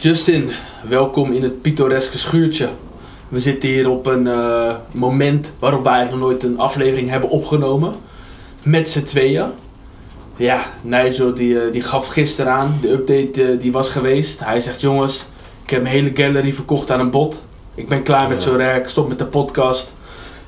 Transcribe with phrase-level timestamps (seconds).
[0.00, 0.50] Justin,
[0.88, 2.68] welkom in het pittoreske schuurtje.
[3.28, 7.30] We zitten hier op een eh, moment waarop wij eigenlijk nog nooit een aflevering hebben
[7.30, 7.94] opgenomen.
[8.62, 9.46] Met z'n tweeën.
[10.36, 14.44] Ja, Nigel die, eh, die gaf gisteren aan, de update eh, die was geweest.
[14.44, 15.26] Hij zegt jongens,
[15.64, 17.44] ik heb mijn hele gallery verkocht aan een bot.
[17.74, 19.94] Ik ben klaar met zo'n werk, ik stop met de podcast.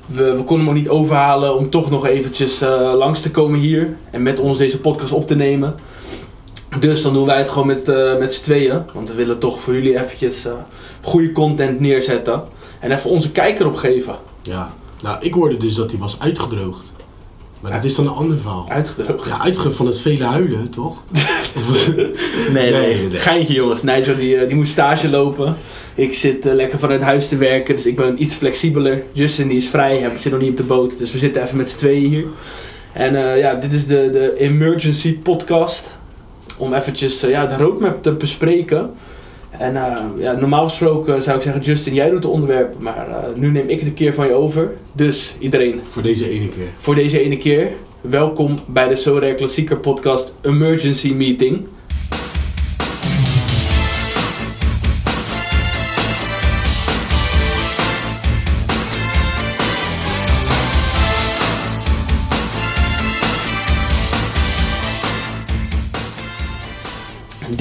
[0.05, 2.59] We, we konden hem ook niet overhalen om toch nog eventjes
[2.95, 3.97] langs te komen hier.
[4.11, 5.75] En met ons deze podcast op te nemen.
[6.79, 8.81] Dus dan doen wij het gewoon met, eh, met z'n tweeën.
[8.93, 10.53] Want we willen toch voor jullie eventjes eh,
[11.01, 12.43] goede content neerzetten.
[12.79, 14.15] En even onze kijker opgeven.
[14.41, 16.93] Ja, nou ik hoorde dus dat hij was uitgedroogd.
[17.61, 18.65] Maar dat is dan een ander verhaal.
[18.69, 19.27] Uitgedroogd.
[19.27, 20.97] Ja, uitgedroogd van het vele huilen, toch?
[22.51, 23.19] Nee, nee, Nee.
[23.19, 23.83] Geintje jongens.
[23.83, 25.55] Nigel die, eh, die moet stage lopen.
[25.95, 29.03] Ik zit lekker vanuit huis te werken, dus ik ben iets flexibeler.
[29.11, 30.97] Justin die is vrij, hij zit nog niet op de boot.
[30.97, 32.25] Dus we zitten even met z'n tweeën hier.
[32.93, 35.97] En eh, ja, dit is de, de Emergency Podcast.
[36.61, 38.91] Om eventjes eh, ja, de roadmap te bespreken.
[39.49, 42.75] En eh, ja, normaal gesproken zou ik zeggen, Justin, jij doet de onderwerp.
[42.79, 44.71] Maar eh, nu neem ik het een keer van je over.
[44.93, 46.67] Dus iedereen, voor deze ene keer.
[46.77, 47.71] voor deze ene keer.
[48.01, 51.67] Welkom bij de Sorare Klassieker Podcast Emergency Meeting.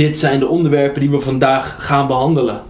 [0.00, 2.62] Dit zijn de onderwerpen die we vandaag gaan behandelen.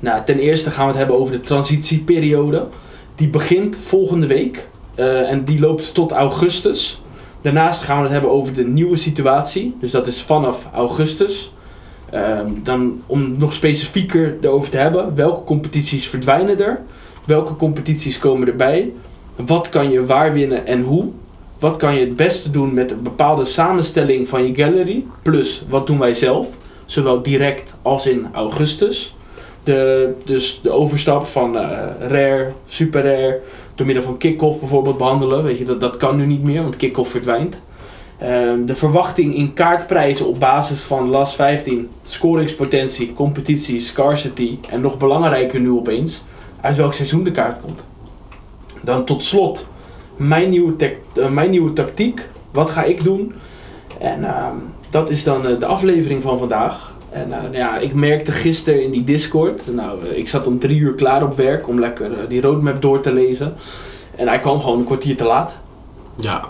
[0.00, 2.66] Nou, ten eerste gaan we het hebben over de transitieperiode.
[3.14, 7.02] Die begint volgende week eh, en die loopt tot augustus.
[7.40, 9.76] Daarnaast gaan we het hebben over de nieuwe situatie.
[9.80, 11.52] Dus dat is vanaf augustus.
[12.10, 15.14] Ehm, dan om nog specifieker erover te hebben.
[15.14, 16.80] Welke competities verdwijnen er?
[17.24, 18.92] Welke competities komen erbij?
[19.36, 21.10] Wat kan je waar winnen en hoe?
[21.58, 25.04] Wat kan je het beste doen met een bepaalde samenstelling van je gallery?
[25.22, 26.58] Plus, wat doen wij zelf?
[26.86, 29.14] Zowel direct als in augustus.
[29.64, 31.62] De, dus de overstap van eh,
[32.08, 33.40] rare, super rare,
[33.74, 35.42] door middel van kick-off bijvoorbeeld behandelen.
[35.42, 37.60] Weet je, dat, dat kan nu niet meer, want kick-off verdwijnt.
[38.18, 44.98] Ehm, de verwachting in kaartprijzen op basis van LAS 15, scoringspotentie, competitie, scarcity en nog
[44.98, 46.22] belangrijker nu opeens,
[46.60, 47.84] uit welk seizoen de kaart komt.
[48.82, 49.66] Dan tot slot
[50.16, 52.28] mijn nieuwe, eh, mijn nieuwe tactiek.
[52.50, 53.34] Wat ga ik doen?
[53.98, 54.56] En ehm,
[54.96, 56.94] dat is dan eh, de aflevering van vandaag.
[57.10, 59.74] En eh, nou ja, ik merkte gisteren in die Discord.
[59.74, 63.00] Nou, eh, ik zat om drie uur klaar op werk om lekker die roadmap door
[63.00, 63.54] te lezen.
[64.16, 65.56] En hij kwam gewoon een kwartier te laat.
[66.20, 66.48] Ja,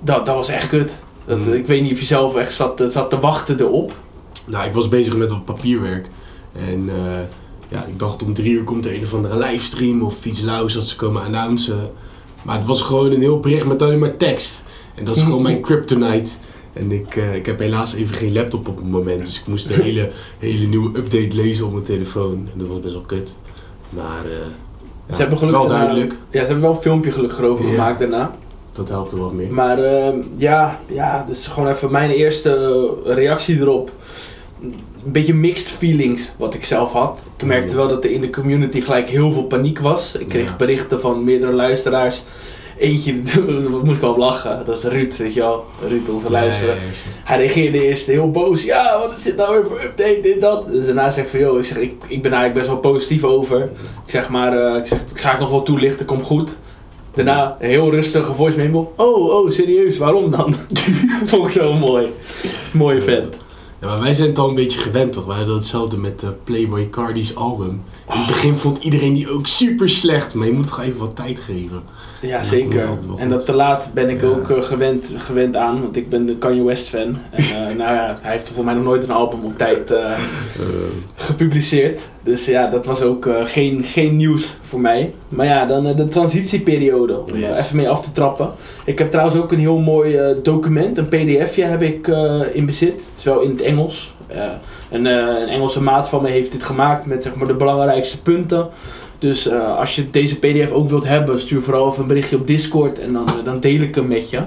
[0.00, 0.92] Dat, dat was echt kut.
[1.26, 1.52] Dat, Mm.
[1.52, 3.92] Ik weet niet of je zelf echt zat, zat te wachten erop.
[4.46, 6.06] nou ik was bezig met wat papierwerk.
[6.52, 6.90] En
[7.68, 10.74] ja, ik dacht om drie uur komt er een of andere livestream of iets lauws
[10.74, 11.90] dat ze komen announcen.
[12.42, 14.62] Maar het was gewoon een heel bericht met alleen maar tekst.
[14.94, 16.30] En dat is gewoon mijn kryptonite.
[16.74, 19.26] En ik, eh, ik heb helaas even geen laptop op het moment.
[19.26, 22.32] Dus ik moest een hele, hele nieuwe update lezen op mijn telefoon.
[22.52, 23.36] En dat was best wel kut.
[23.88, 24.30] Maar eh,
[25.08, 26.12] ja, ze hebben gelukkig wel daarna- duidelijk.
[26.30, 27.70] Ja, ze hebben wel een filmpje gelukkig erover Ja.
[27.70, 28.30] gemaakt daarna.
[28.72, 29.52] Dat helpt er wat meer.
[29.52, 33.92] Maar ehm, ja, ja, dus gewoon even mijn eerste reactie erop.
[34.62, 37.20] Een beetje mixed feelings wat ik zelf had.
[37.36, 37.76] Ik merkte Ja.
[37.76, 40.14] wel dat er in de community gelijk heel veel paniek was.
[40.18, 40.56] Ik kreeg Ja.
[40.56, 42.22] berichten van meerdere luisteraars.
[42.78, 44.62] Eentje, daar moest ik wel lachen.
[44.64, 45.64] Dat is Ruud, weet je wel.
[45.88, 46.78] Ruud, onze luisteraar.
[47.24, 48.62] Hij reageerde eerst heel boos.
[48.62, 50.66] Ja, wat is dit nou weer voor update, dit, dat.
[50.72, 53.24] Dus daarna zeg ik van, joh, ik, zeg, ik, ik ben eigenlijk best wel positief
[53.24, 53.60] over.
[54.04, 56.56] Ik zeg maar, eh, ik zeg, ga ik nog wel toelichten, komt goed.
[57.14, 58.92] Daarna heel rustige voice memo.
[58.96, 60.54] Oh, oh, serieus, waarom dan?
[61.24, 62.12] Vond ik zo mooi.
[62.72, 63.36] Mooie vent.
[63.80, 65.24] Ja, maar wij zijn het al een beetje gewend toch?
[65.24, 67.82] Wij hadden hetzelfde met eh, Playboy Cardi's album.
[68.12, 71.16] In het begin vond iedereen die ook super slecht, maar je moet toch even wat
[71.16, 71.82] tijd geven.
[72.26, 72.88] Ja, zeker.
[73.18, 74.26] En dat te laat ben ik Ja.
[74.26, 77.16] ook eh, gewend, gewend aan, want ik ben de Kanye West fan.
[77.30, 80.18] En eh, nou ja, hij heeft volgens mij nog nooit een album op tijd eh,
[81.14, 82.08] gepubliceerd.
[82.22, 85.10] Dus ja, dat was ook geen, geen nieuws voor mij.
[85.28, 87.58] Maar ja, dan de transitieperiode, om Yes.
[87.58, 88.50] even mee af te trappen.
[88.84, 92.06] Ik heb trouwens ook een heel mooi document, een pdfje heb ik
[92.52, 92.92] in bezit.
[92.92, 94.14] Het is wel in het Engels.
[94.90, 98.68] Een, een Engelse maat van me heeft dit gemaakt met zeg maar, de belangrijkste punten.
[99.24, 102.46] Dus eh, als je deze pdf ook wilt hebben, stuur vooral even een berichtje op
[102.46, 104.40] Discord en dan, eh, dan deel ik hem met je.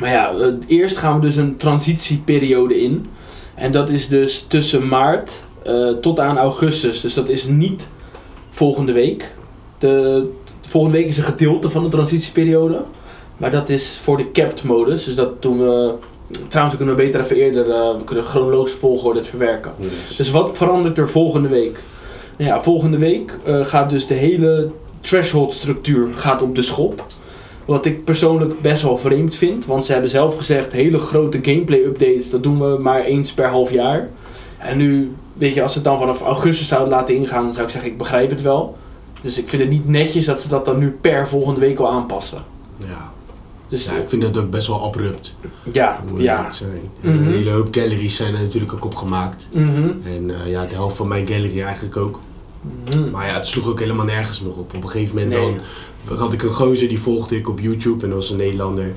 [0.00, 3.06] Maar ja, eh, eerst gaan we dus een transitieperiode in.
[3.54, 5.44] En dat is dus tussen maart
[6.00, 7.00] tot aan augustus.
[7.00, 7.88] Dus dat is niet
[8.50, 9.34] volgende week.
[9.78, 10.26] De,
[10.68, 12.84] volgende week is een gedeelte van de transitieperiode.
[13.36, 15.04] Maar dat is voor de capped modus.
[15.04, 15.94] Dus dat doen we.
[16.48, 17.66] Trouwens, we kunnen beter even eerder.
[17.96, 19.72] we kunnen chronologisch volgorde het verwerken.
[20.16, 21.82] Dus wat verandert er volgende week?
[22.40, 24.70] Nou ja, volgende week eh, gaat dus de hele
[25.00, 27.04] threshold structuur gaat op de schop.
[27.64, 29.66] Wat ik persoonlijk best wel vreemd vind.
[29.66, 33.48] Want ze hebben zelf gezegd, hele grote gameplay updates, dat doen we maar eens per
[33.48, 34.08] half jaar.
[34.58, 37.66] En nu, weet je, als ze het dan vanaf augustus zouden laten ingaan, dan zou
[37.66, 38.76] ik zeggen, ik begrijp het wel.
[39.20, 41.90] Dus ik vind het niet netjes dat ze dat dan nu per volgende week al
[41.90, 42.44] aanpassen.
[42.78, 43.12] Ja.
[43.68, 45.34] Dus ja, ik vind dat ook best wel abrupt.
[45.72, 46.52] ja, Moet ja.
[46.52, 46.80] zijn.
[47.00, 47.16] Mhm.
[47.16, 49.48] Een hele hoop galleries zijn er natuurlijk ook op gemaakt.
[49.52, 49.90] Mhm.
[50.04, 52.20] En eh, ja, de helft van mijn gallery eigenlijk ook.
[52.60, 53.10] Mhm.
[53.10, 54.74] Maar ja, het sloeg ook helemaal nergens meer op.
[54.74, 55.56] Op een gegeven moment Nee.
[56.08, 58.04] dan had ik een gozer, die volgde ik op YouTube.
[58.04, 58.92] En dat was een Nederlander.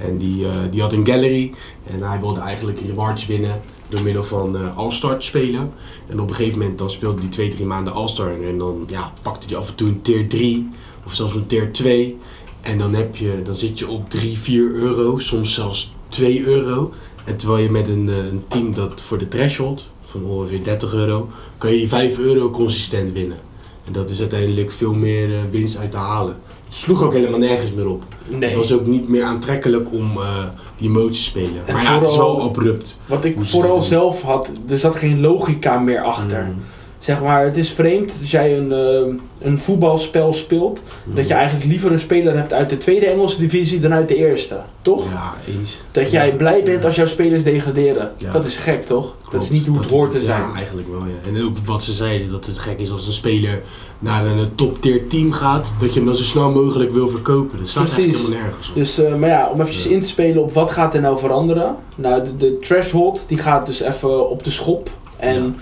[0.00, 1.52] En die, eh, die had een gallery.
[1.86, 5.72] En hij wilde eigenlijk rewards winnen door middel van eh All-Star spelen.
[6.06, 8.32] En op een gegeven moment dan speelde hij twee, drie maanden All-Star.
[8.42, 10.68] En dan ja, pakte hij af en toe een tier 3
[11.06, 12.18] of zelfs een tier 2.
[12.60, 16.92] En dan, heb je, dan zit je op 3, 4 euro, soms zelfs 2 euro.
[17.24, 20.92] En terwijl je met een, eh, een team dat voor de threshold van ongeveer 30
[20.92, 21.28] euro,
[21.58, 23.38] kan je die 5 euro consistent winnen.
[23.84, 26.36] En dat is uiteindelijk veel meer eh, winst uit te halen.
[26.64, 28.02] Het sloeg ook helemaal nergens meer op.
[28.28, 28.48] Nee.
[28.48, 30.44] Het was ook niet meer aantrekkelijk om eh,
[30.76, 31.66] die mode te spelen.
[31.66, 33.00] En maar ja, het is wel abrupt.
[33.06, 36.44] Wat ik vooral zelf had, er zat geen logica meer achter.
[36.44, 36.62] Mm.
[36.98, 39.14] Zeg maar, het is vreemd als jij een, eh,
[39.48, 43.80] een voetbalspel speelt, dat je eigenlijk liever een speler hebt uit de tweede Engelse divisie
[43.80, 44.60] dan uit de eerste.
[44.82, 45.10] Toch?
[45.10, 45.76] Ja, eens.
[45.90, 48.12] Dat jij blij bent als jouw spelers degraderen.
[48.16, 48.32] Ja.
[48.32, 49.14] Dat is gek, toch?
[49.30, 50.40] Dat is niet hoe het Dat hoort te zijn.
[50.40, 51.30] Ja, eigenlijk wel, ja.
[51.30, 53.60] En ook wat ze zeiden, dat het gek is als een speler
[53.98, 57.58] naar een top tier team gaat, dat je hem dan zo snel mogelijk wil verkopen.
[57.58, 58.16] Dat staat Precies.
[58.16, 58.74] helemaal nergens op.
[58.74, 61.76] Dus, eh, maar ja, om even in te spelen op wat gaat er nou veranderen.
[61.96, 64.90] Nou, de, de threshold die gaat dus even op de schop.
[65.16, 65.56] En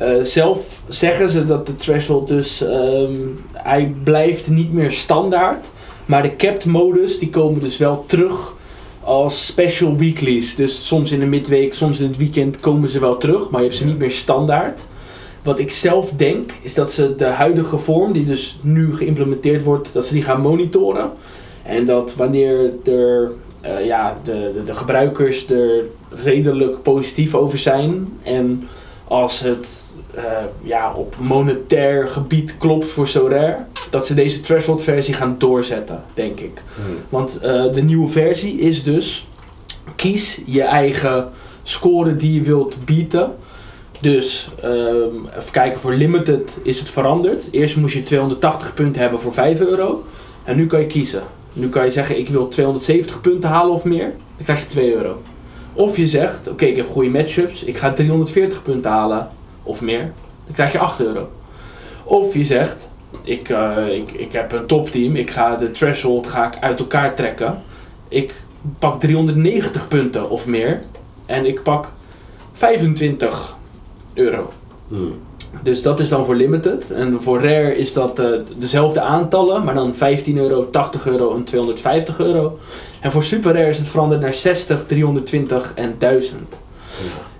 [0.00, 3.12] eh, zelf zeggen ze dat de threshold dus, ehm,
[3.52, 5.70] hij blijft niet meer standaard.
[6.06, 8.54] Maar de capped modus, die komen dus wel terug
[9.02, 10.54] als special weeklies.
[10.54, 13.50] Dus soms in de midweek, soms in het weekend komen ze wel terug.
[13.50, 13.90] Maar je hebt ze Ja.
[13.90, 14.86] niet meer standaard.
[15.42, 19.92] Wat ik zelf denk, is dat ze de huidige vorm, die dus nu geïmplementeerd wordt,
[19.92, 21.10] dat ze die gaan monitoren.
[21.62, 28.08] En dat wanneer er, eh, ja, de, de, de gebruikers er redelijk positief over zijn.
[28.22, 28.68] En
[29.08, 30.24] als het eh,
[30.62, 33.56] ja, op monetair gebied klopt voor Sorare,
[33.90, 36.62] dat ze deze threshold versie gaan doorzetten, denk ik.
[36.74, 36.96] Hmm.
[37.08, 39.28] Want eh, de nieuwe versie is dus,
[39.96, 41.28] kies je eigen
[41.62, 43.34] score die je wilt bieden.
[44.00, 47.48] Dus ehm, even kijken, voor Limited is het veranderd.
[47.50, 50.04] Eerst moest je 280 punten hebben voor 5 euro.
[50.44, 51.22] En nu kan je kiezen.
[51.52, 54.14] Nu kan je zeggen, ik wil 270 punten halen of meer.
[54.36, 55.22] Dan krijg je 2 euro.
[55.72, 57.64] Of je zegt, oké, ik heb goede matchups.
[57.64, 59.28] Ik ga 340 punten halen
[59.62, 60.12] of meer.
[60.44, 61.30] Dan krijg je 8 euro.
[62.04, 62.88] Of je zegt,
[63.22, 65.16] ik, eh, ik, ik heb een topteam.
[65.16, 67.62] Ik ga de threshold ga ik uit elkaar trekken.
[68.08, 68.44] Ik
[68.78, 70.80] pak 390 punten of meer.
[71.26, 71.92] En ik pak
[72.52, 73.56] 25
[74.14, 74.52] euro.
[74.88, 75.18] Hmm.
[75.62, 76.90] Dus dat is dan voor limited.
[76.90, 78.26] En voor rare is dat eh,
[78.56, 82.58] dezelfde aantallen, maar dan 15 euro, 80 euro en 250 euro.
[83.00, 86.58] En voor super rare is het veranderd naar 60, 320 en 1000.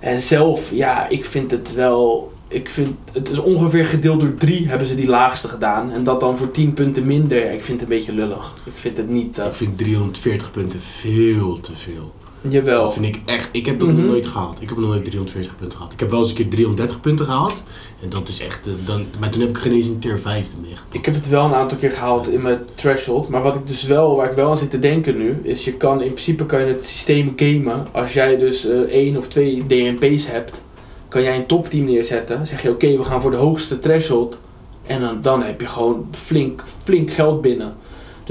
[0.01, 2.31] En zelf, ja, ik vind het wel.
[2.47, 5.91] Ik vind het is ongeveer gedeeld door 3 hebben ze die laagste gedaan.
[5.91, 7.51] En dat dan voor 10 punten minder.
[7.53, 8.55] Ik vind het een beetje lullig.
[8.65, 9.37] Ik vind het niet.
[9.39, 12.13] eh, Ik vind 340 punten veel te veel.
[12.49, 12.83] Jawel.
[12.83, 13.49] Dat vind ik echt.
[13.51, 13.97] Ik heb dat Mhm.
[13.97, 14.61] nog nooit gehaald.
[14.61, 15.93] Ik heb nog nooit 340 punten gehad.
[15.93, 17.63] Ik heb wel eens een keer 330 punten gehad.
[18.01, 18.67] En dat is echt.
[18.67, 20.75] eh, dan, maar toen heb ik geen eens een tier 5 meer.
[20.75, 20.87] gehad.
[20.93, 23.29] Ik heb het wel een aantal keer gehaald in mijn threshold.
[23.29, 25.73] Maar wat ik dus wel, waar ik wel aan zit te denken nu, is je
[25.73, 27.87] kan in principe kan je het systeem gamen.
[27.91, 30.61] Als jij dus eh, één of twee DMP's hebt,
[31.07, 32.47] kan jij een topteam neerzetten.
[32.47, 34.37] Zeg je oké, we gaan voor de hoogste threshold.
[34.85, 37.73] En dan, dan heb je gewoon flink, flink geld binnen.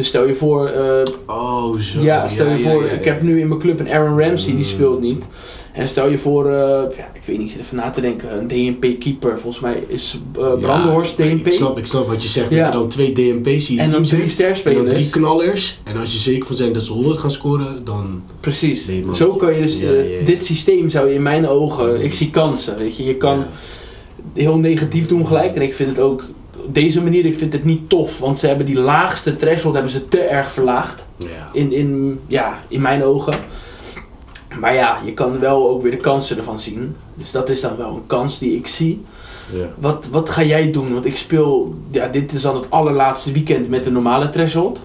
[0.01, 2.01] Dus stel je voor, eh, Oh, zo.
[2.01, 4.65] ja, stel je voor, ja, ik heb nu in mijn club een Aaron Ramsey, die
[4.65, 4.71] Mm.
[4.71, 5.27] speelt niet.
[5.73, 6.53] En stel je voor, eh,
[6.97, 10.53] ja, ik weet niet, zit even na te denken, een DMP-keeper, volgens mij is eh
[10.61, 11.47] Brandenhorst DMP.
[11.47, 12.51] Ik snap, ik snap wat je zegt.
[12.51, 13.79] Dat je dan twee in je en dan drie zet.
[13.81, 14.95] En dan sterspelers.
[14.95, 15.81] drie knallers.
[15.85, 18.23] En als je zeker van zijn dat ze 100 gaan scoren, dan.
[18.41, 18.89] Precies.
[19.13, 19.79] Zo kan je dus,
[20.25, 23.05] dit systeem zou je in mijn ogen, ik zie kansen, weet je.
[23.05, 23.45] Je kan
[24.35, 25.55] heel negatief doen gelijk.
[25.55, 26.25] En ik vind het ook,
[26.73, 28.19] deze manier, ik vind het niet tof.
[28.19, 31.05] Want ze hebben die laagste threshold hebben ze te erg verlaagd.
[31.17, 31.49] Ja.
[31.53, 33.35] In, in, ja, in mijn ogen.
[34.59, 36.97] Maar ja, je kan wel ook weer de kansen ervan zien.
[37.15, 39.05] Dus dat is dan wel een kans die ik zie.
[39.53, 39.67] Ja.
[39.79, 40.93] Wat, wat ga jij doen?
[40.93, 44.81] Want ik speel, ja, dit is dan het allerlaatste weekend met de normale threshold.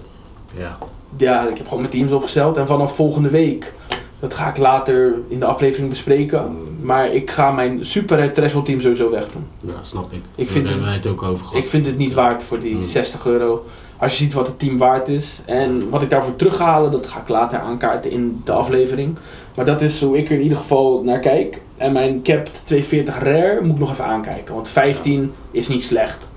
[0.56, 0.78] Ja.
[1.16, 2.56] Ja, ik heb gewoon mijn teams opgesteld.
[2.56, 3.72] En vanaf volgende week,
[4.20, 6.56] dat ga ik later in de aflevering bespreken.
[6.80, 9.46] Maar ik ga mijn super team sowieso wegdoen.
[9.66, 10.20] Ja, snap ik.
[10.34, 11.62] Ik Daar vind hebben wij het ook over gehad.
[11.62, 12.82] Ik vind het niet waard voor die Hmm.
[12.84, 13.64] 60 euro.
[13.98, 15.42] Als je ziet wat het team waard is.
[15.46, 19.16] En wat ik daarvoor terug ga halen, dat ga ik later aankaarten in de aflevering.
[19.54, 21.60] Maar dat is hoe ik er in ieder geval naar kijk.
[21.76, 24.54] En mijn capped 240 rare moet ik nog even aankijken.
[24.54, 26.28] Want 15 is niet slecht.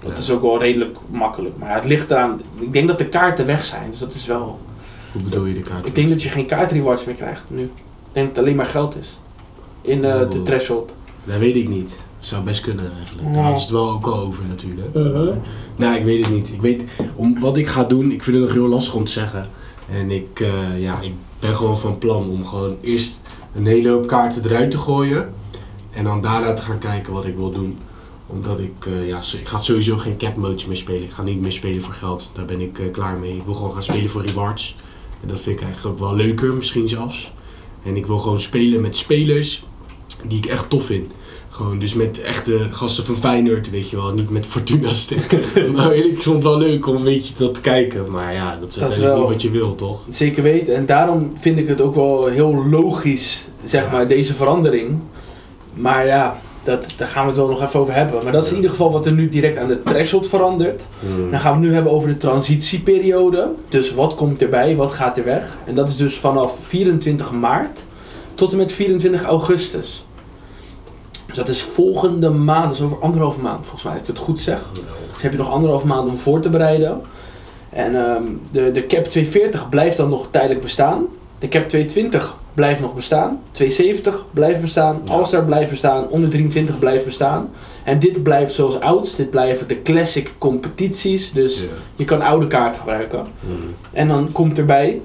[0.00, 0.18] Dat Ja.
[0.18, 1.58] is ook wel redelijk makkelijk.
[1.58, 2.40] Maar het ligt eraan.
[2.58, 3.90] Ik denk dat de kaarten weg zijn.
[3.90, 4.58] Dus dat is wel.
[5.16, 5.86] Hoe bedoel je de kaart?
[5.86, 7.62] Ik denk dat je geen kaartrewards meer krijgt nu.
[7.62, 7.70] Ik
[8.12, 9.18] denk dat het alleen maar geld is.
[9.80, 10.94] In eh, de threshold.
[11.24, 12.00] Dat weet ik niet.
[12.18, 13.34] Zou best kunnen eigenlijk.
[13.34, 14.94] Daar hadden ze het wel ook al over natuurlijk.
[14.94, 15.38] Mhm.
[15.76, 16.52] Nou, ik weet het niet.
[16.52, 18.12] Ik weet om wat ik ga doen.
[18.12, 19.48] Ik vind het nog heel lastig om te zeggen.
[19.90, 23.20] En ik, eh, ja, ik ben gewoon van plan om gewoon eerst
[23.54, 25.32] een hele hoop kaarten eruit te gooien.
[25.90, 27.78] En dan daarna te gaan kijken wat ik wil doen.
[28.26, 31.02] Omdat ik, eh, ja, ik ga sowieso geen cap modes meer spelen.
[31.02, 32.30] Ik ga niet meer spelen voor geld.
[32.34, 33.36] Daar ben ik eh, klaar mee.
[33.36, 34.76] Ik wil gewoon gaan spelen voor rewards.
[35.22, 37.32] En dat vind ik eigenlijk ook wel leuker, misschien zelfs.
[37.82, 39.64] En ik wil gewoon spelen met spelers
[40.28, 41.12] die ik echt tof vind.
[41.48, 44.12] Gewoon dus met echte gasten van Feyenoord, weet je wel.
[44.12, 45.38] Niet met Fortuna stick.
[45.76, 48.10] maar ik vond het wel leuk om een beetje dat te kijken.
[48.10, 49.18] Maar ja, dat is Dat uiteindelijk wel.
[49.18, 50.00] niet wat je wil, toch?
[50.08, 50.74] Zeker weten.
[50.76, 53.90] En daarom vind ik het ook wel heel logisch, zeg Ja.
[53.90, 54.98] maar, deze verandering.
[55.74, 58.22] Maar ja, dat, daar gaan we het wel nog even over hebben.
[58.22, 60.84] Maar dat is in ieder geval wat er nu direct aan de threshold verandert.
[61.30, 63.50] Dan gaan we het nu hebben over de transitieperiode.
[63.68, 65.58] Dus wat komt erbij, wat gaat er weg?
[65.64, 67.84] En dat is dus vanaf 24 maart
[68.34, 70.04] tot en met 24 augustus.
[71.26, 74.18] Dus dat is volgende maand, dat is over anderhalve maand volgens mij, als ik het
[74.18, 74.70] goed zeg.
[74.72, 77.00] Dus heb je nog anderhalve maand om voor te bereiden.
[77.70, 81.06] En ehm, de, de cap 240 blijft dan nog tijdelijk bestaan.
[81.38, 83.40] De cap 220 blijft nog bestaan.
[83.50, 85.00] 270 blijft bestaan.
[85.04, 85.12] Ja.
[85.12, 86.08] All-Star blijft bestaan.
[86.08, 87.50] Onder 23 blijft bestaan.
[87.84, 89.14] En dit blijft zoals ouds.
[89.14, 91.32] Dit blijven de classic competities.
[91.32, 91.66] Dus Ja.
[91.96, 93.18] je kan oude kaarten gebruiken.
[93.40, 93.52] Mhm.
[93.92, 95.00] En dan komt erbij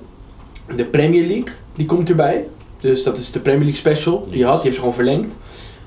[0.75, 1.53] de Premier League.
[1.75, 2.47] Die komt erbij.
[2.79, 4.23] Dus dat is de Premier League special.
[4.27, 4.61] Die je had.
[4.61, 5.35] Die hebben ze gewoon verlengd.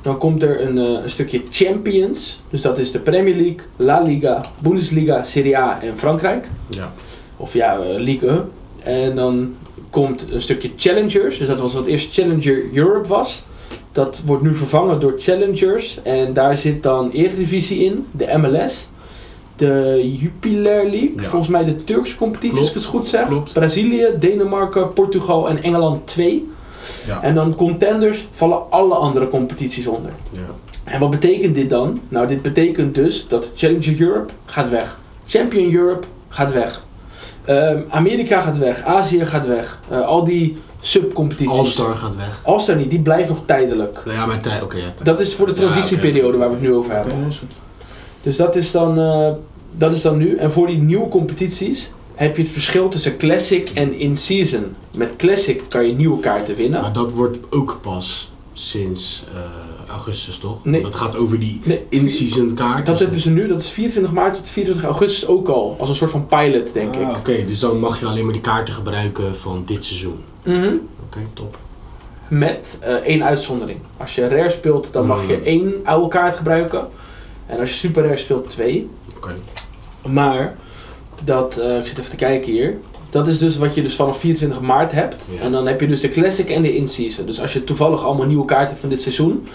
[0.01, 2.41] Dan komt er een, eh, een stukje Champions.
[2.51, 6.49] Dus dat is de Premier League, La Liga, Bundesliga, Serie A en Frankrijk.
[6.69, 6.93] Ja.
[7.37, 8.43] Of ja, eh, Ligue 1.
[8.83, 9.55] En dan
[9.95, 11.39] komt een stukje Challengers.
[11.39, 13.45] Dus dat was wat eerst Challenger Europe was.
[13.93, 16.03] Dat wordt nu vervangen door Challengers.
[16.03, 18.89] En daar zit dan Eredivisie in, de MLS.
[19.57, 21.23] De Jupiler League, Ja.
[21.23, 23.27] volgens mij de Turkse competitie, als ik het goed zeg.
[23.27, 23.53] Klopt.
[23.53, 26.49] Brazilië, Denemarken, Portugal en Engeland 2.
[27.07, 27.23] Ja.
[27.23, 30.13] En dan contenders vallen alle andere competities onder.
[30.31, 30.41] Ja.
[30.85, 32.01] En wat betekent dit dan?
[32.09, 35.01] Nou, dit betekent dus dat Challenger Europe gaat weg.
[35.27, 36.84] Champion Europe gaat weg.
[37.45, 38.83] Ehm, Amerika gaat weg.
[38.83, 39.81] Azië gaat weg.
[39.89, 41.59] Eh, al die subcompetities.
[41.59, 42.41] All-Star gaat weg.
[42.45, 44.01] All-Star niet, die blijft nog tijdelijk.
[44.05, 44.63] Nou ja, maar tijd.
[44.63, 44.93] Oké, ja.
[45.03, 47.21] Dat is voor de Ja, transitieperiode waar we het nu over hebben.
[47.23, 47.51] dat is goed.
[48.23, 49.31] Dus dat is, dan, eh,
[49.77, 50.37] dat is dan nu.
[50.37, 54.75] En voor die nieuwe competities heb je het verschil tussen Classic en In-Season.
[54.91, 56.81] Met Classic kan je nieuwe kaarten winnen.
[56.81, 59.41] Maar dat wordt ook pas sinds eh,
[59.95, 60.65] augustus, toch?
[60.65, 60.83] Nee.
[60.83, 62.85] Dat gaat over die Nee, in-season kaarten.
[62.85, 65.77] dat hebben ze nu, dat is 24 maart tot 24 augustus ook al.
[65.79, 67.17] Als een soort van pilot, denk Ah, ik.
[67.17, 70.19] Oké, dus dan mag je alleen maar die kaarten gebruiken van dit seizoen.
[70.45, 70.75] Mhm.
[71.07, 71.57] Oké, top.
[72.29, 73.79] Met eh, één uitzondering.
[73.97, 75.43] Als je rare speelt, dan mag je Hmm.
[75.45, 76.89] één oude kaart gebruiken.
[77.47, 78.89] En als je super rare speelt, twee.
[79.17, 79.35] Oké.
[80.09, 80.57] Maar,
[81.25, 82.79] dat, eh, ik zit even te kijken hier.
[83.15, 85.25] Dat is dus wat je dus vanaf 24 maart hebt.
[85.31, 85.41] Ja.
[85.41, 87.27] En dan heb je dus de Classic en de In-Season.
[87.27, 89.47] Dus als je toevallig allemaal nieuwe kaarten hebt van dit seizoen.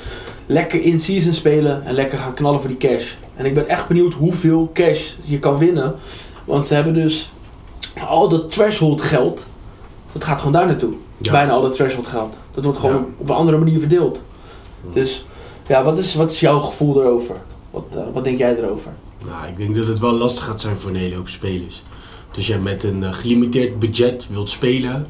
[0.45, 3.13] Lekker In-Season spelen en lekker gaan knallen voor die cash.
[3.35, 5.95] En ik ben echt benieuwd hoeveel cash je kan winnen.
[6.45, 7.31] Want ze hebben dus
[8.07, 9.45] al dat threshold geld.
[10.11, 10.93] Dat gaat gewoon daar naartoe.
[11.17, 11.31] Ja.
[11.31, 12.37] Bijna al dat threshold geld.
[12.53, 13.07] Dat wordt gewoon Ja.
[13.17, 14.21] op een andere manier verdeeld.
[14.93, 15.25] Dus
[15.67, 17.35] ja, wat is, wat is jouw gevoel erover?
[17.71, 18.91] Wat, eh, wat denk jij erover?
[19.25, 21.83] Nou, ik denk dat het wel lastig gaat zijn voor een hele hoop spelers.
[22.39, 25.07] Dus je met een eh, gelimiteerd budget wilt spelen,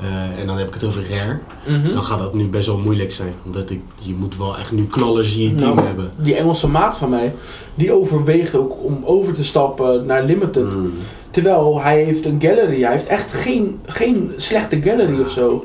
[0.00, 1.92] eh, en dan heb ik het over rare, Mhm.
[1.92, 3.34] dan gaat dat nu best wel moeilijk zijn.
[3.44, 6.10] Omdat ik, je moet wel echt nu knallers in je team Nou, hebben.
[6.16, 7.34] Die Engelse maat van mij,
[7.74, 10.74] die overweegt ook om over te stappen naar Limited.
[10.74, 10.92] Mm.
[11.30, 12.82] Terwijl hij heeft een gallery.
[12.82, 15.64] Hij heeft echt geen, geen slechte gallery of zo.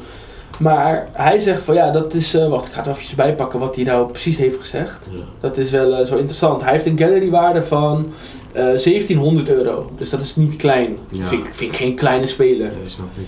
[0.60, 2.34] Maar hij zegt van ja, dat is...
[2.34, 5.10] eh, wacht, ik ga het even bijpakken wat hij nou precies heeft gezegd.
[5.16, 5.24] Ja.
[5.40, 6.62] Dat is wel eh, zo interessant.
[6.62, 8.14] Hij heeft een gallerywaarde van
[8.52, 9.90] eh 1700 euro.
[9.98, 10.98] Dus dat is niet klein.
[11.10, 11.26] Ja.
[11.26, 12.68] Vind, ik- vind ik geen kleine speler.
[12.68, 13.26] Nee, snap ik.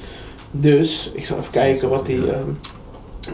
[0.52, 2.20] Dus ik zal even kijken wat hij.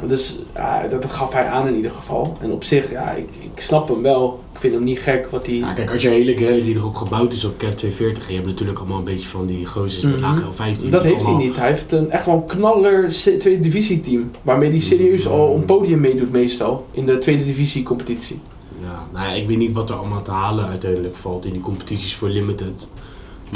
[0.08, 2.38] Dus ja, dat, dat gaf hij aan in ieder geval.
[2.42, 4.44] En op zich, ja, ik, ik snap hem wel.
[4.54, 5.56] Ik vind hem niet gek wat hij.
[5.56, 8.48] Ja, kijk, als je hele gallery erop gebouwd is op Cat 240, en je hebt
[8.52, 10.30] natuurlijk allemaal een beetje van die gozers met Mhm.
[10.30, 10.90] AGL 15.
[10.90, 11.56] dat heeft hij niet.
[11.56, 14.32] Hij heeft een, echt wel een knaller tweede divisie team.
[14.42, 16.86] Waarmee hij serieus al om podium meedoet meestal.
[16.92, 18.40] In de tweede divisie competitie.
[18.82, 21.62] Ja, nou ja, ik weet niet wat er allemaal te halen uiteindelijk valt in die
[21.62, 22.88] competities voor Limited.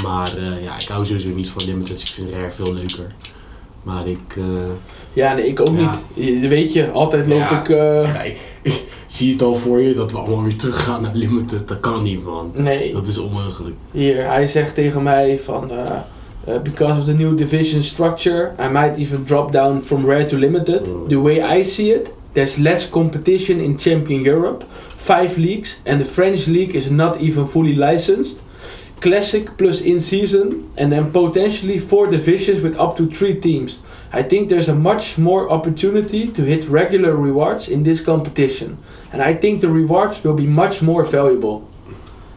[0.02, 3.14] Maar eh, ja, ik hou sowieso niet van Limited, ik vind Rare veel leuker.
[3.84, 4.44] Maar ik, eh,
[5.12, 5.94] Ja, nee, ik ook Ja.
[6.14, 6.46] niet.
[6.48, 7.60] Weet je, altijd loop Ja.
[7.60, 7.68] ik...
[8.14, 11.68] ja, ik, ik zie het al voor je dat we allemaal weer teruggaan naar Limited.
[11.68, 12.50] Dat kan niet, man.
[12.54, 12.92] nee.
[12.92, 13.74] Dat is onmogelijk.
[13.90, 15.70] Hier, hij zegt tegen mij van...
[15.70, 20.36] eh, because of the new division structure, I might even drop down from rare to
[20.36, 20.88] limited.
[20.92, 21.08] Mm.
[21.08, 24.64] The way I see it, there's less competition in Champion Europe.
[24.96, 28.42] Five leagues, and the French league is not even fully licensed.
[29.04, 30.44] Classic plus in-season,
[30.76, 33.80] and then potentially four divisions with up to three teams.
[34.18, 38.78] I think there's a much more opportunity to hit regular rewards in this competition.
[39.12, 41.60] And I think the rewards will be much more valuable.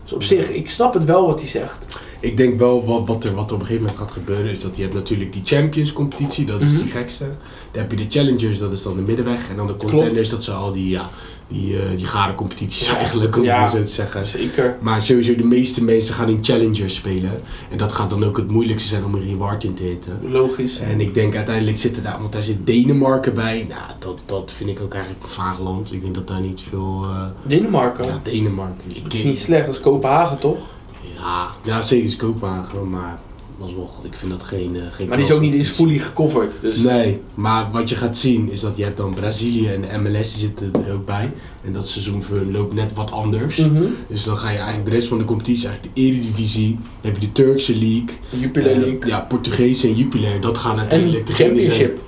[0.04, 1.86] Dus op zich, ik snap het wel wat hij zegt.
[2.20, 4.60] Ik denk wel wat, wat, er, wat er op een gegeven moment gaat gebeuren is
[4.62, 6.82] dat je hebt natuurlijk die Champions competitie, dat is Mhm.
[6.82, 7.26] die gekste.
[7.72, 9.50] Dan heb je de Challengers, dat is dan de middenweg.
[9.50, 11.10] En dan de Contenders, dat zijn al die, ja,
[11.48, 13.68] die, eh, die gare competities eigenlijk, om het Ja.
[13.68, 14.28] zo te zeggen.
[14.28, 14.78] Zeker.
[14.82, 17.42] Maar sowieso de meeste mensen gaan in Challengers spelen.
[17.70, 20.20] En dat gaat dan ook het moeilijkste zijn om een reward in te hitten.
[20.32, 20.80] Logisch.
[20.80, 23.66] En ik denk uiteindelijk zit er daar, want daar zit Denemarken bij.
[23.70, 25.94] Nou, dat, dat vind ik ook eigenlijk een vaag land.
[25.94, 27.04] Ik denk dat daar niet veel...
[27.04, 28.06] eh, Denemarken.
[28.06, 29.04] ja, Denemarken.
[29.04, 30.76] Dat is niet slecht, dat is Kopenhagen toch?
[31.18, 33.20] Ja, ja, zeker is Kopenhagen, maar
[33.62, 34.76] alsnog, ik vind dat geen...
[34.76, 36.58] eh, geen Maar die is ook niet eens fully gecoverd.
[36.62, 39.98] Dus Nee, maar wat je gaat zien is dat je hebt dan Brazilië en de
[40.10, 41.32] MLS die zitten er ook bij.
[41.66, 43.58] En dat seizoen loopt net wat anders.
[43.58, 43.84] Mhm.
[44.08, 46.72] Dus dan ga je eigenlijk de rest van de competitie, eigenlijk de Eredivisie,
[47.02, 48.06] dan heb je de Turkse League,
[48.40, 49.08] Jupiler eh, League.
[49.08, 52.00] ja, Portugese en Jupiler, dat gaan en degene zijn- Championship.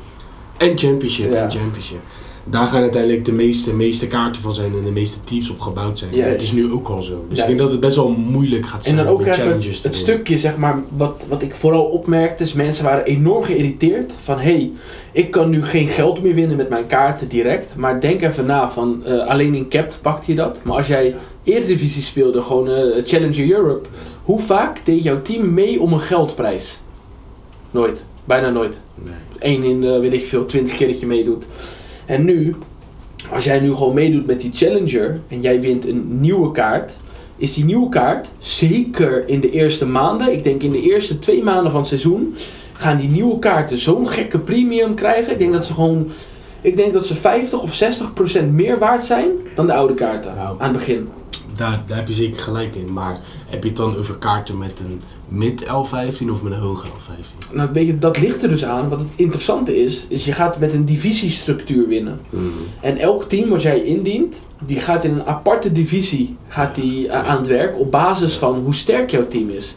[0.57, 1.43] En Championship, Ja.
[1.43, 1.99] en Championship.
[2.49, 5.99] Daar gaan uiteindelijk de meeste, meeste kaarten van zijn en de meeste teams op gebouwd
[5.99, 6.11] zijn.
[6.11, 6.33] En Juist.
[6.33, 7.25] Dat is nu ook al zo.
[7.29, 9.61] Dus ik denk dat het best wel moeilijk gaat En zijn dan om ook even
[9.81, 14.35] het stukje, zeg maar, wat, wat ik vooral opmerkte, is mensen waren enorm geïrriteerd van
[14.35, 14.71] hé, hey,
[15.11, 18.69] ik kan nu geen geld meer winnen met mijn kaarten direct, maar denk even na
[18.69, 20.59] van eh, alleen in Capped pakte je dat.
[20.63, 23.89] Maar als jij Eredivisie speelde, gewoon eh, Challenger Europe,
[24.23, 26.79] hoe vaak deed jouw team mee om een geldprijs?
[27.71, 28.81] Nooit, bijna nooit.
[28.95, 29.13] Nee.
[29.39, 31.45] Eén in de, weet ik veel, twintig keer dat je meedoet.
[32.09, 32.55] En nu,
[33.31, 36.99] als jij nu gewoon meedoet met die Challenger en jij wint een nieuwe kaart,
[37.37, 41.43] is die nieuwe kaart, zeker in de eerste maanden, ik denk in de eerste twee
[41.43, 42.35] maanden van het seizoen,
[42.73, 45.31] gaan die nieuwe kaarten zo'n gekke premium krijgen.
[45.31, 46.07] Ik denk dat ze gewoon,
[46.61, 50.35] ik denk dat ze 50 of 60 procent meer waard zijn dan de oude kaarten
[50.35, 50.55] Nou.
[50.59, 51.07] aan het begin.
[51.55, 52.93] Daar, daar heb je zeker gelijk in.
[52.93, 56.87] Maar heb je het dan over kaarten met een mid L15 of met een hoge
[56.87, 57.53] L15?
[57.53, 58.89] Nou, weet je, dat ligt er dus aan.
[58.89, 62.19] Wat het interessante is, is je gaat met een divisiestructuur winnen.
[62.81, 67.27] En elk team wat jij indient, die gaat in een aparte divisie gaat die, eh,
[67.27, 69.75] aan het werk op basis van hoe sterk jouw team is.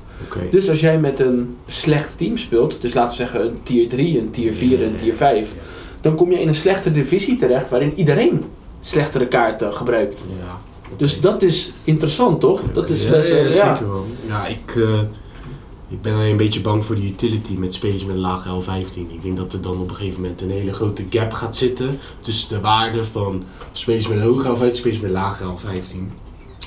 [0.50, 4.18] Dus als jij met een slecht team speelt, dus laten we zeggen een tier 3,
[4.18, 5.54] een tier 4 en een tier 5,
[6.00, 8.44] dan kom je in een slechte divisie terecht waarin iedereen
[8.80, 10.24] slechtere kaarten gebruikt.
[10.40, 10.60] Ja.
[10.96, 12.60] Dus dat is interessant toch?
[12.72, 13.74] Dat is ja, best ja, wel, ja.
[13.74, 14.06] zeker wel.
[14.28, 15.00] Ja, ik, eh,
[15.92, 18.96] ik ben alleen een beetje bang voor de utility met spelers met een lage L15.
[18.96, 21.98] Ik denk dat er dan op een gegeven moment een hele grote gap gaat zitten
[22.20, 25.96] tussen de waarde van spelers met een hoge L15 en spelers met een lage L15.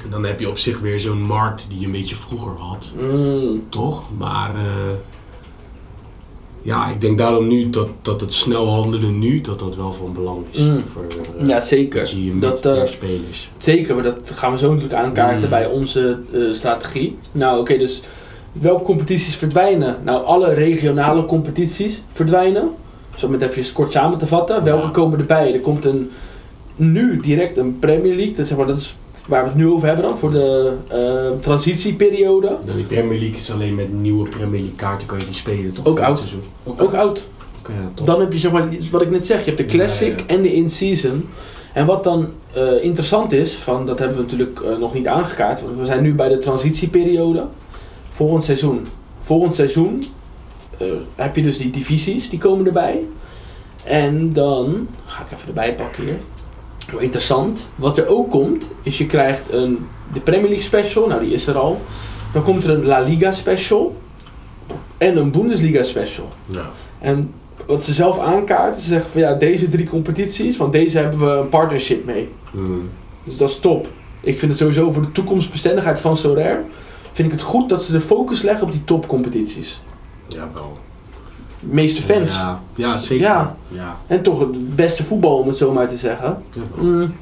[0.04, 2.94] En dan heb je op zich weer zo'n markt die je een beetje vroeger had.
[3.00, 4.04] Mm, toch?
[4.18, 4.64] Maar eh,
[6.62, 10.14] ja, ik denk daarom nu dat, dat het snel handelen nu, dat dat wel van
[10.14, 10.60] belang is.
[10.60, 10.84] Mm.
[10.86, 11.06] Voor
[11.40, 12.10] eh, ja, zeker.
[12.40, 13.52] dat eh, spelers.
[13.58, 15.50] Zeker, maar dat gaan we zo natuurlijk aankaarten Mm.
[15.50, 16.20] bij onze
[16.52, 17.18] strategie.
[17.32, 18.02] Nou, oké, dus
[18.60, 19.96] welke competities verdwijnen?
[20.04, 22.70] Nou, alle regionale competities verdwijnen.
[23.13, 24.63] Dus om het even kort samen te vatten.
[24.63, 24.89] Welke Ja.
[24.91, 25.54] komen erbij?
[25.54, 26.12] Er komt een,
[26.76, 28.36] nu direct een Premier League.
[28.36, 31.39] Dat, zeg maar, dat is waar we het nu over hebben dan, voor de eh,
[31.39, 32.58] transitieperiode.
[32.76, 35.86] Die Premier League is alleen met nieuwe Premier League kaarten kan je die spelen, toch?
[35.86, 36.18] Ook oud.
[36.18, 36.41] seizoen.
[36.78, 37.28] Ook oud.
[37.68, 38.04] Ja.
[38.04, 40.41] Dan heb je zeg maar, wat ik net zeg, je hebt de classic Ja, en
[40.41, 41.26] de in-season.
[41.74, 45.62] En wat dan eh, interessant is, van, dat hebben we natuurlijk eh, nog niet aangekaart,
[45.62, 47.44] want we zijn nu bij de transitieperiode.
[48.15, 48.88] Volgend seizoen.
[49.19, 50.06] Volgend seizoen
[50.78, 52.99] eh, heb je dus die divisies, die komen erbij.
[53.84, 56.17] En dan, ga ik even erbij pakken hier.
[56.91, 57.67] Wel interessant.
[57.75, 61.47] Wat er ook komt, is je krijgt een, de Premier League special, nou die is
[61.47, 61.82] er al.
[62.34, 63.95] Dan komt er een La Liga special.
[64.97, 66.30] En een Bundesliga special.
[66.45, 66.69] Ja.
[66.99, 67.32] En
[67.65, 71.38] wat ze zelf aankaarten, ze zeggen van ja, deze drie competities, want deze hebben we
[71.38, 72.30] een partnership mee.
[72.51, 72.89] Mm.
[73.23, 73.88] Dus dat is top.
[74.21, 76.63] Ik vind het sowieso voor de toekomstbestendigheid van Sorare,
[77.15, 79.82] vind ik het goed dat ze de focus leggen op die topcompetities.
[80.28, 80.78] ja, wel.
[81.60, 82.36] De meeste fans.
[82.36, 83.25] Ja, ja zeker.
[83.25, 83.56] Ja.
[83.67, 83.97] ja.
[84.08, 86.43] En toch het beste voetbal, om het zo maar te zeggen.
[86.75, 87.15] Mm.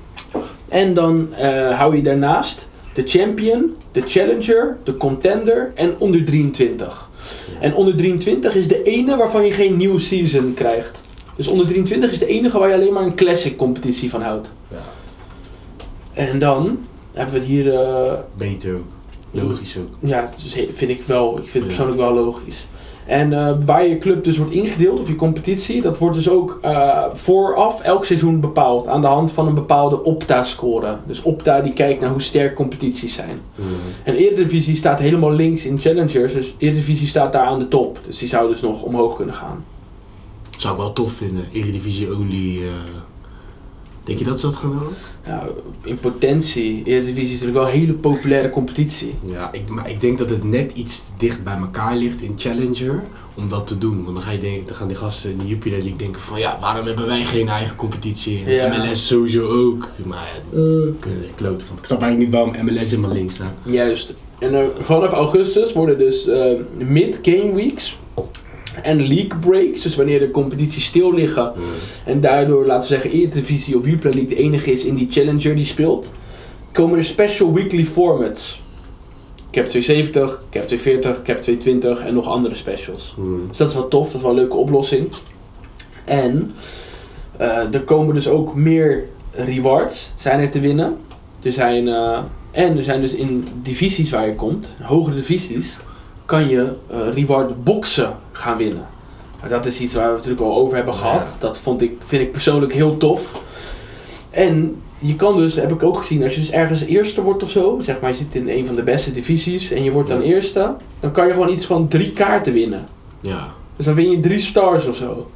[0.69, 7.09] En dan eh, hou je daarnaast de champion, de challenger, de contender en onder 23.
[7.59, 11.01] En onder 23 is de ene waarvan je geen nieuw season krijgt.
[11.35, 14.51] Dus onder 23 is de enige waar je alleen maar een classic competitie van houdt.
[14.67, 14.77] Ja.
[16.13, 16.79] En dan
[17.11, 18.92] hebben we het hier, eh, Beter ook.
[19.41, 19.87] Logisch ook.
[19.99, 20.29] ja,
[20.69, 22.67] vind ik wel, ik vind het persoonlijk wel logisch.
[23.05, 26.59] En eh, waar je club dus wordt ingedeeld, of je competitie, dat wordt dus ook
[26.61, 30.97] eh, vooraf elk seizoen bepaald aan de hand van een bepaalde Opta-score.
[31.07, 33.39] Dus Opta die kijkt naar hoe sterk competities zijn.
[33.55, 33.65] Mm.
[34.03, 37.99] En Eredivisie staat helemaal links in Challengers, dus Eredivisie staat daar aan de top.
[38.01, 39.63] Dus die zou dus nog omhoog kunnen gaan.
[40.57, 41.45] Zou ik wel tof vinden.
[41.51, 42.57] Eredivisie only.
[42.57, 42.67] eh,
[44.03, 44.93] Denk je dat ze dat gaan doen?
[45.27, 45.51] Nou,
[45.83, 49.15] in potentie, Eredivisie is natuurlijk wel een hele populaire competitie.
[49.25, 52.33] Ja, ik, maar ik denk dat het net iets te dicht bij elkaar ligt in
[52.37, 54.03] Challenger om dat te doen.
[54.03, 56.39] Want dan, ga je denken, dan gaan die gasten in de Jupiler League denken van
[56.39, 58.43] ja, waarom hebben wij geen eigen competitie?
[58.45, 58.77] En Ja.
[58.77, 59.87] MLS sowieso ook.
[60.05, 61.77] Maar ja, daar kunnen er kloten van.
[61.77, 63.53] Ik snap eigenlijk niet waarom MLS helemaal links staat.
[63.63, 64.13] Juist.
[64.39, 67.97] En er, vanaf augustus worden dus eh, mid-game weeks
[68.81, 71.53] en league breaks, dus wanneer de competities stil liggen
[72.05, 75.55] en daardoor, laten we zeggen, Eredivisie of Jupiler League de enige is in die Challenger
[75.55, 76.11] die speelt,
[76.71, 78.61] komen er special weekly formats.
[79.51, 83.13] Cap 270, Cap 240, Cap 220 en nog andere specials.
[83.15, 83.47] Hmm.
[83.47, 85.09] Dus dat is wel tof, dat is wel een leuke oplossing.
[86.05, 86.53] En
[87.37, 90.97] eh, er komen dus ook meer rewards zijn er te winnen.
[91.41, 92.19] Er zijn, eh,
[92.51, 95.77] en er zijn dus in divisies waar je komt, hogere divisies,
[96.25, 98.87] kan je eh, reward boxen gaan winnen.
[99.37, 101.29] Nou, dat is iets waar we natuurlijk al over hebben gehad.
[101.33, 101.39] Ja.
[101.39, 103.33] Dat vond ik, vind ik persoonlijk heel tof.
[104.29, 107.49] En je kan dus, heb ik ook gezien, als je dus ergens eerste wordt of
[107.49, 110.21] zo, zeg maar je zit in een van de beste divisies en je wordt dan
[110.21, 112.87] eerste, dan kan je gewoon iets van drie kaarten winnen.
[113.21, 113.51] Ja.
[113.75, 115.31] Dus dan win je drie stars of zo.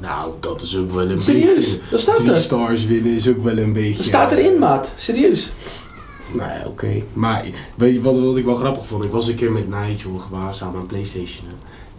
[0.00, 1.78] Nou, dat is ook wel een Serieus, beetje...
[1.90, 2.36] dat staat Drie er.
[2.36, 3.96] stars winnen is ook wel een beetje...
[3.96, 4.92] Dat staat erin, maat.
[4.96, 5.52] Serieus.
[6.32, 7.02] Nou ja, oké.
[7.12, 9.04] Maar weet je wat, wat ik wel grappig vond?
[9.04, 11.46] Ik was een keer met Nigel gewaar samen aan Playstation.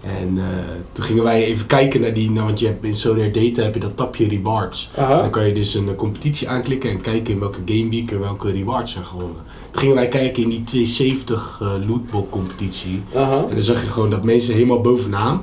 [0.02, 0.44] En eh,
[0.92, 2.32] toen gingen wij even kijken naar die...
[2.32, 4.90] Nou, want je hebt in Solar Data heb je dat tapje rewards.
[4.96, 8.20] En dan kan je dus een eh, competitie aanklikken en kijken in welke gameweek en
[8.20, 9.42] welke rewards zijn gewonnen.
[9.72, 13.04] Toen gingen wij kijken in die 270 eh lootbox competitie.
[13.50, 15.42] En dan zag je gewoon dat mensen helemaal bovenaan...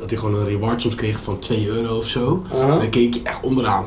[0.00, 2.42] Dat die gewoon een reward soms kregen van 2 euro of zo.
[2.52, 3.86] En dan keek je echt onderaan.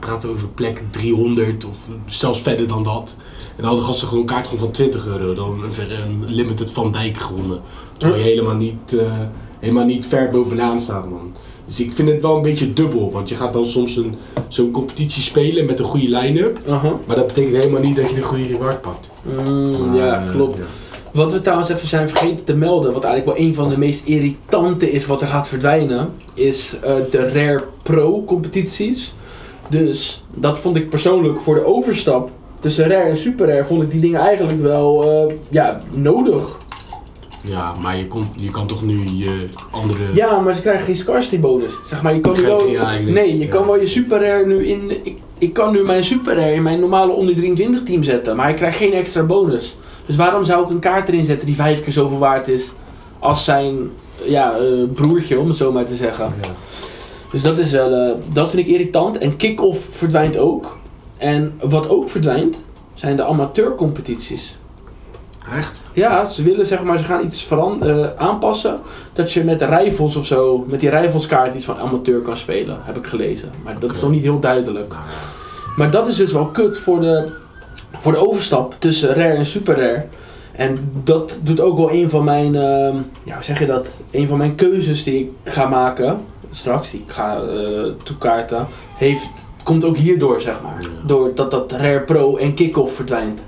[0.00, 3.16] Praten we over plek 300 of zelfs verder dan dat.
[3.58, 5.32] En dan hadden gasten gewoon een kaart gewoon van 20 euro.
[5.32, 7.60] Dan een, ver- een limited Van Dijk gewonnen.
[7.98, 9.12] Terwijl je helemaal niet, eh,
[9.58, 11.32] helemaal niet ver bovenaan staat, man.
[11.66, 13.10] Dus ik vind het wel een beetje dubbel.
[13.12, 14.14] Want je gaat dan soms een,
[14.48, 16.58] zo'n competitie spelen met een goede line-up.
[17.06, 19.08] Maar dat betekent helemaal niet dat je een goede reward pakt.
[19.48, 20.56] Mm, ja, Maar, klopt.
[20.56, 20.62] ja.
[21.12, 24.02] Wat we trouwens even zijn vergeten te melden, wat eigenlijk wel een van de meest
[24.04, 29.14] irritante is wat er gaat verdwijnen, is eh, de Rare Pro competities.
[29.68, 33.90] Dus dat vond ik persoonlijk voor de overstap tussen Rare en Super Rare, vond ik
[33.90, 36.58] die dingen eigenlijk wel eh, ja, nodig.
[37.42, 40.04] Ja, maar je, kon, je kan toch nu je andere...
[40.14, 41.78] Ja, maar ze krijgen geen scarcity bonus.
[41.84, 42.68] Zeg maar, je kan nu wel...
[43.06, 43.48] Nee, je ja.
[43.48, 44.90] kan wel je super rare nu in...
[45.02, 48.50] Ik, ik kan nu mijn super rare in mijn normale onder 23 team zetten, maar
[48.50, 49.76] ik krijg geen extra bonus.
[50.06, 52.72] Dus waarom zou ik een kaart erin zetten die vijf keer zoveel waard is
[53.18, 53.90] als zijn
[54.24, 56.24] ja, eh, broertje, om het zo maar te zeggen.
[56.24, 56.50] Ja.
[57.30, 57.92] Dus dat is wel...
[57.92, 59.18] eh, dat vind ik irritant.
[59.18, 60.78] En kick-off verdwijnt ook.
[61.18, 64.58] En wat ook verdwijnt, zijn de amateurcompetities.
[65.56, 65.80] Echt?
[65.92, 68.78] Ja, ze willen zeg maar, ze gaan iets veran- eh, aanpassen.
[69.12, 72.78] Dat je met de rivals of zo, met die rivalskaart iets van amateur kan spelen,
[72.82, 73.50] heb ik gelezen.
[73.64, 74.94] Maar dat is nog niet heel duidelijk.
[75.76, 77.28] Maar dat is dus wel kut voor de,
[77.98, 80.06] voor de overstap tussen rare en super rare.
[80.52, 84.00] En dat doet ook wel een van mijn, ehm, ja, hoe zeg je dat?
[84.10, 89.28] Een van mijn keuzes die ik ga maken straks, die ik ga eh, toekaarten, heeft,
[89.68, 90.82] komt ook hierdoor, zeg maar.
[90.82, 90.88] Ja.
[91.06, 93.44] Doordat dat rare pro en kick-off verdwijnt.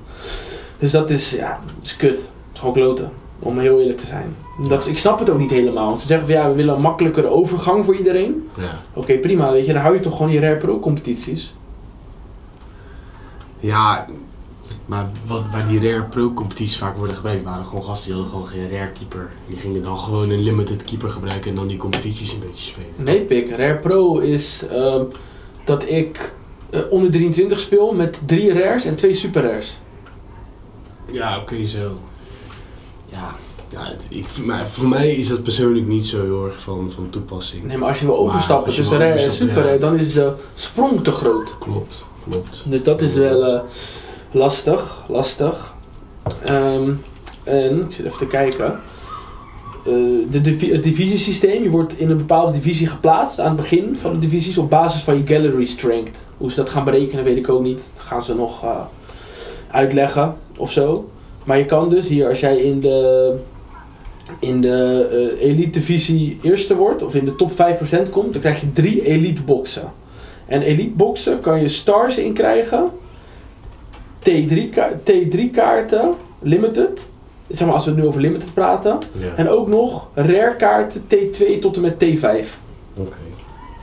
[0.78, 2.10] Dus dat is, ja, dat is kut.
[2.10, 3.10] Het is gewoon kloten.
[3.38, 4.36] Om heel eerlijk te zijn.
[4.68, 5.86] Dat ik snap het ook niet helemaal.
[5.86, 8.48] Want ze zeggen van ja, we willen een makkelijkere overgang voor iedereen.
[8.56, 8.80] ja.
[8.94, 11.54] Oké, prima, weet je, dan hou je toch gewoon die rare pro competities.
[13.60, 14.06] Ja,
[14.86, 18.32] maar wat, waar die rare pro competities vaak worden gebruikt, waren gewoon gasten die hadden
[18.32, 19.30] gewoon geen rare keeper.
[19.46, 22.90] Die gingen dan gewoon een limited keeper gebruiken en dan die competities een beetje spelen.
[22.96, 23.50] Nee, pik.
[23.50, 25.04] Rare Pro is ehm,
[25.70, 26.32] dat ik
[26.70, 29.80] eh, onder 23 speel met drie rares en twee super rares.
[31.12, 31.98] Ja, oké, zo.
[33.06, 33.36] Ja,
[33.68, 37.10] ja het, ik, maar voor mij is dat persoonlijk niet zo heel erg van, van
[37.10, 37.64] toepassing.
[37.64, 39.78] Nee, maar als je wil overstappen als je tussen rare en super rare, ja.
[39.78, 41.58] dan is de sprong te groot.
[41.58, 42.62] Klopt, klopt.
[42.64, 43.60] Dus dat is wel eh,
[44.30, 45.74] lastig, lastig.
[46.44, 46.92] Ehm,
[47.44, 48.80] en, ik zit even te kijken.
[49.84, 49.92] Eh,
[50.42, 54.18] de het divisiesysteem, je wordt in een bepaalde divisie geplaatst aan het begin van de
[54.18, 56.26] divisies op basis van je gallery strength.
[56.36, 57.82] Hoe ze dat gaan berekenen weet ik ook niet.
[57.94, 58.80] Dat gaan ze nog eh,
[59.70, 61.10] uitleggen of zo.
[61.44, 63.36] Maar je kan dus hier, als jij in de,
[64.40, 65.08] in de
[65.40, 67.54] eh, elite divisie eerste wordt, of in de top 5%
[68.10, 69.92] komt, dan krijg je drie elite boxen.
[70.46, 72.90] En elite boxen kan je stars in krijgen,
[74.18, 77.06] T3, ka- T3 kaarten, limited.
[77.50, 78.98] Zeg maar als we het nu over limited praten.
[79.18, 79.34] Ja.
[79.36, 82.46] En ook nog rare kaarten T2 tot en met T5.
[82.96, 83.16] Oké.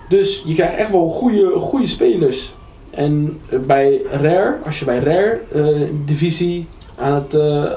[0.10, 2.54] Dus je krijgt echt wel goede, goede spelers.
[2.92, 7.72] En eh, bij Rare, als je bij Rare eh, divisie aan het eh,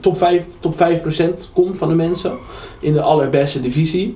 [0.00, 2.32] top, 5, top 5% komt van de mensen
[2.80, 4.14] in de allerbeste divisie,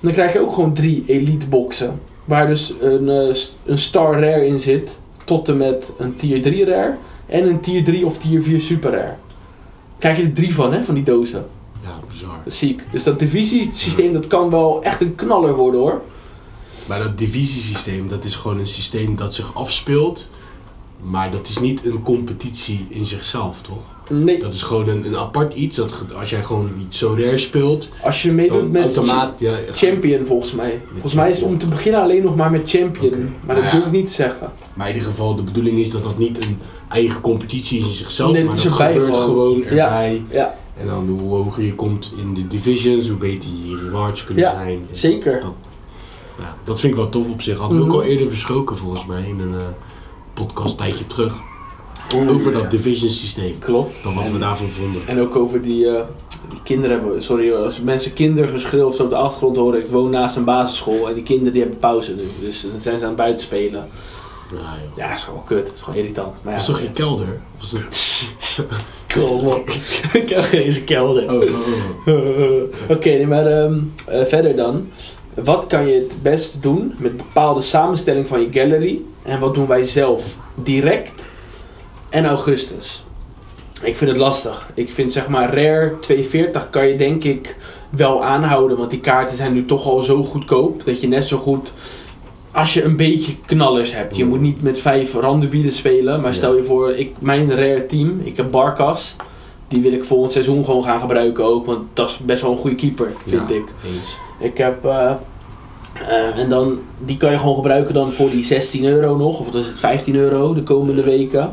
[0.00, 2.00] dan krijg je ook gewoon drie elite boxen.
[2.24, 3.08] Waar dus een,
[3.66, 6.94] een star rare in zit tot en met een tier 3 rare
[7.26, 9.14] en een tier 3 of tier 4 super rare.
[9.98, 11.46] Krijg je er drie van, hè, van die dozen.
[11.82, 12.38] Ja, bizar.
[12.44, 12.82] Dat is ziek.
[12.90, 16.02] Dus dat divisiesysteem, dat kan wel echt een knaller worden hoor.
[16.88, 20.28] Maar dat divisiesysteem, dat is gewoon een systeem dat zich afspeelt.
[21.02, 23.95] Maar dat is niet een competitie in zichzelf, toch?
[24.10, 25.76] Nee, Dat is gewoon een, een apart iets.
[25.76, 29.40] Dat als jij gewoon niet zo rare speelt, als je meedoet met automaat...
[29.40, 30.82] Ja, champion volgens mij.
[30.92, 33.34] Volgens mij is het om te beginnen alleen nog maar met champion.
[33.44, 33.70] Maar dat Nou ja.
[33.70, 34.52] durf ik niet te zeggen.
[34.74, 37.94] Maar in ieder geval, de bedoeling is dat dat niet een eigen competitie is in
[37.94, 38.30] zichzelf.
[38.32, 39.64] Nee, het maar is dat gebeurt gewoon.
[39.64, 40.22] erbij.
[40.30, 44.44] Ja, En dan hoe hoger je komt in de divisions, hoe beter je rewards kunnen
[44.44, 44.86] zijn.
[44.90, 45.40] En zeker.
[45.40, 45.54] Dat,
[46.64, 47.58] dat vind ik wel tof op zich.
[47.58, 47.94] Hadden we Mhm.
[47.94, 49.60] ook al eerder besproken volgens mij in een eh,
[50.34, 51.34] podcast een tijdje terug.
[52.14, 52.68] Oeh, over dat ja.
[52.68, 53.58] division systeem.
[53.58, 54.00] klopt.
[54.02, 55.02] Dan wat En- we daarvan vonden.
[55.06, 56.02] En ook over die, eh,
[56.50, 59.80] die kinderen hebben, sorry als mensen kindergeschreeuw of zo op de achtergrond horen.
[59.80, 62.22] Ik woon naast een basisschool en die kinderen die hebben pauze nu.
[62.40, 63.88] Dus dan zijn ze aan het buiten spelen.
[64.52, 64.74] Ja.
[64.96, 65.66] Ja, dat is gewoon kut.
[65.66, 66.36] Dat is gewoon irritant.
[66.42, 67.40] Maar ja, Was toch je kelder?
[67.54, 68.64] Of was het...
[69.14, 69.68] Kom op.
[70.12, 71.22] Ik heb deze kelder.
[71.34, 72.62] Oh, oh, oh.
[72.96, 74.88] Oké, nee, maar ehm, eh, verder dan.
[75.34, 79.00] Wat kan je het best doen met bepaalde samenstelling van je gallery?
[79.22, 81.25] En wat doen wij zelf direct
[82.08, 83.04] en augustus?
[83.82, 84.70] Ik vind het lastig.
[84.74, 87.56] Ik vind zeg maar Rare 240 kan je denk ik
[87.90, 88.76] wel aanhouden.
[88.76, 90.84] Want die kaarten zijn nu toch al zo goedkoop.
[90.84, 91.72] Dat je net zo goed...
[92.52, 94.16] Als je een beetje knallers hebt.
[94.16, 96.20] Je moet niet met vijf randenbieden spelen.
[96.20, 98.20] Maar stel je voor, ik, mijn Rare team.
[98.24, 99.16] Ik heb Barkas.
[99.68, 101.66] Die wil ik volgend seizoen gewoon gaan gebruiken ook.
[101.66, 103.64] Want dat is best wel een goede keeper, vind Ja, ik.
[103.94, 104.16] Eens.
[104.38, 104.84] Ik heb...
[104.84, 105.10] eh,
[106.08, 109.38] eh, en dan, die kan je gewoon gebruiken dan voor die 16 euro nog.
[109.40, 111.52] Of wat is het, 15 euro de komende weken.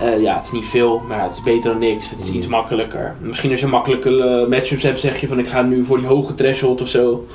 [0.00, 2.10] Eh, ja, het is niet veel, maar het is beter dan niks.
[2.10, 2.36] Het is Mm.
[2.36, 3.14] iets makkelijker.
[3.20, 6.06] Misschien als je makkelijke eh, matchups hebt, zeg je van ik ga nu voor die
[6.06, 7.26] hoge threshold of zo.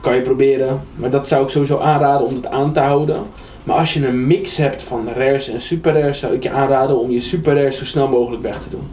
[0.00, 0.80] Kan je proberen.
[0.96, 3.22] Maar dat zou ik sowieso aanraden om dat aan te houden.
[3.64, 6.98] Maar als je een mix hebt van rares en super rares, zou ik je aanraden
[6.98, 8.88] om je super rares zo snel mogelijk weg te doen.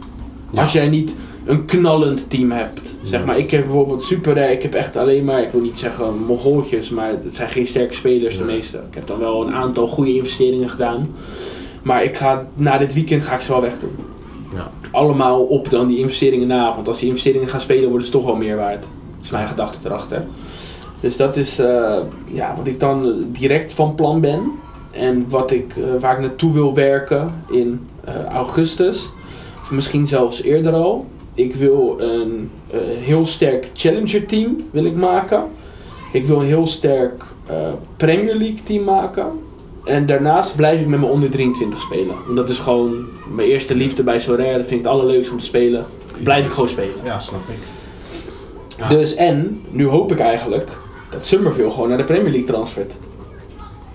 [0.50, 0.60] Ja.
[0.60, 2.94] Als jij niet een knallend team hebt.
[3.02, 5.78] Zeg maar, ik heb bijvoorbeeld super rare, ik heb echt alleen maar, ik wil niet
[5.78, 8.76] zeggen mogoltjes, maar het zijn geen sterke spelers de meeste.
[8.76, 11.14] Ik heb dan wel een aantal goede investeringen gedaan.
[11.86, 13.96] Maar ik ga, na dit weekend ga ik ze wel wegdoen.
[14.54, 14.70] Ja.
[14.90, 16.74] Allemaal op dan die investeringen na.
[16.74, 18.82] Want als die investeringen gaan spelen, worden ze toch wel meer waard.
[18.82, 20.24] Dat is mijn gedachte erachter.
[21.00, 21.98] Dus dat is eh,
[22.32, 24.50] ja, wat ik dan eh, direct van plan ben.
[24.90, 27.86] En wat ik, eh, waar ik naartoe wil werken in
[28.32, 29.10] augustus.
[29.60, 31.06] Of misschien zelfs eerder al.
[31.34, 32.50] Ik wil een
[32.98, 35.44] heel sterk Challenger team wil ik maken.
[36.12, 37.24] Ik wil een heel sterk
[37.96, 39.44] Premier League team maken.
[39.86, 42.16] En daarnaast blijf ik met mijn onder 23 spelen.
[42.24, 44.56] Want dat is gewoon mijn eerste liefde bij Sorare.
[44.56, 45.86] Dat vind ik het allerleukste om te spelen.
[46.22, 46.94] Blijf ik gewoon spelen.
[47.04, 47.56] Ja, snap ik.
[48.78, 48.88] Ja.
[48.88, 50.78] Dus en, nu hoop ik eigenlijk
[51.10, 52.98] dat Summerville gewoon naar de Premier League transfert.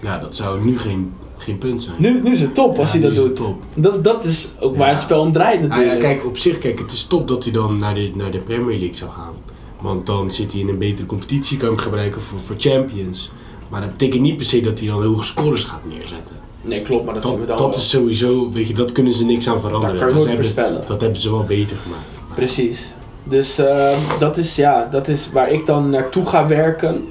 [0.01, 1.95] Ja, dat zou nu geen, geen punt zijn.
[1.99, 3.35] Nu, nu is het top als Ja, hij dat doet.
[3.35, 3.63] top.
[3.75, 6.01] Dat, dat is ook waar het spel om draait Nou natuurlijk.
[6.01, 8.39] ja, kijk, op zich, kijk, het is top dat hij dan naar de, naar de
[8.39, 9.33] Premier League zou gaan.
[9.81, 13.31] Want dan zit hij in een betere competitie, kan hem gebruiken voor, voor Champions.
[13.71, 16.35] Maar dat betekent niet per se dat hij dan hoge scores gaat neerzetten.
[16.61, 17.83] Nee, klopt, maar dat, zien we Dat, dan dat wel.
[17.83, 19.95] is sowieso, weet je, dat kunnen ze niks aan veranderen.
[19.95, 20.85] Dat kan je nooit ze hebben- voorspellen.
[20.87, 22.35] Dat hebben ze wel beter gemaakt.
[22.35, 22.93] Precies.
[23.23, 27.03] Dus eh, dat, is, ja, dat is waar ik dan naartoe ga werken.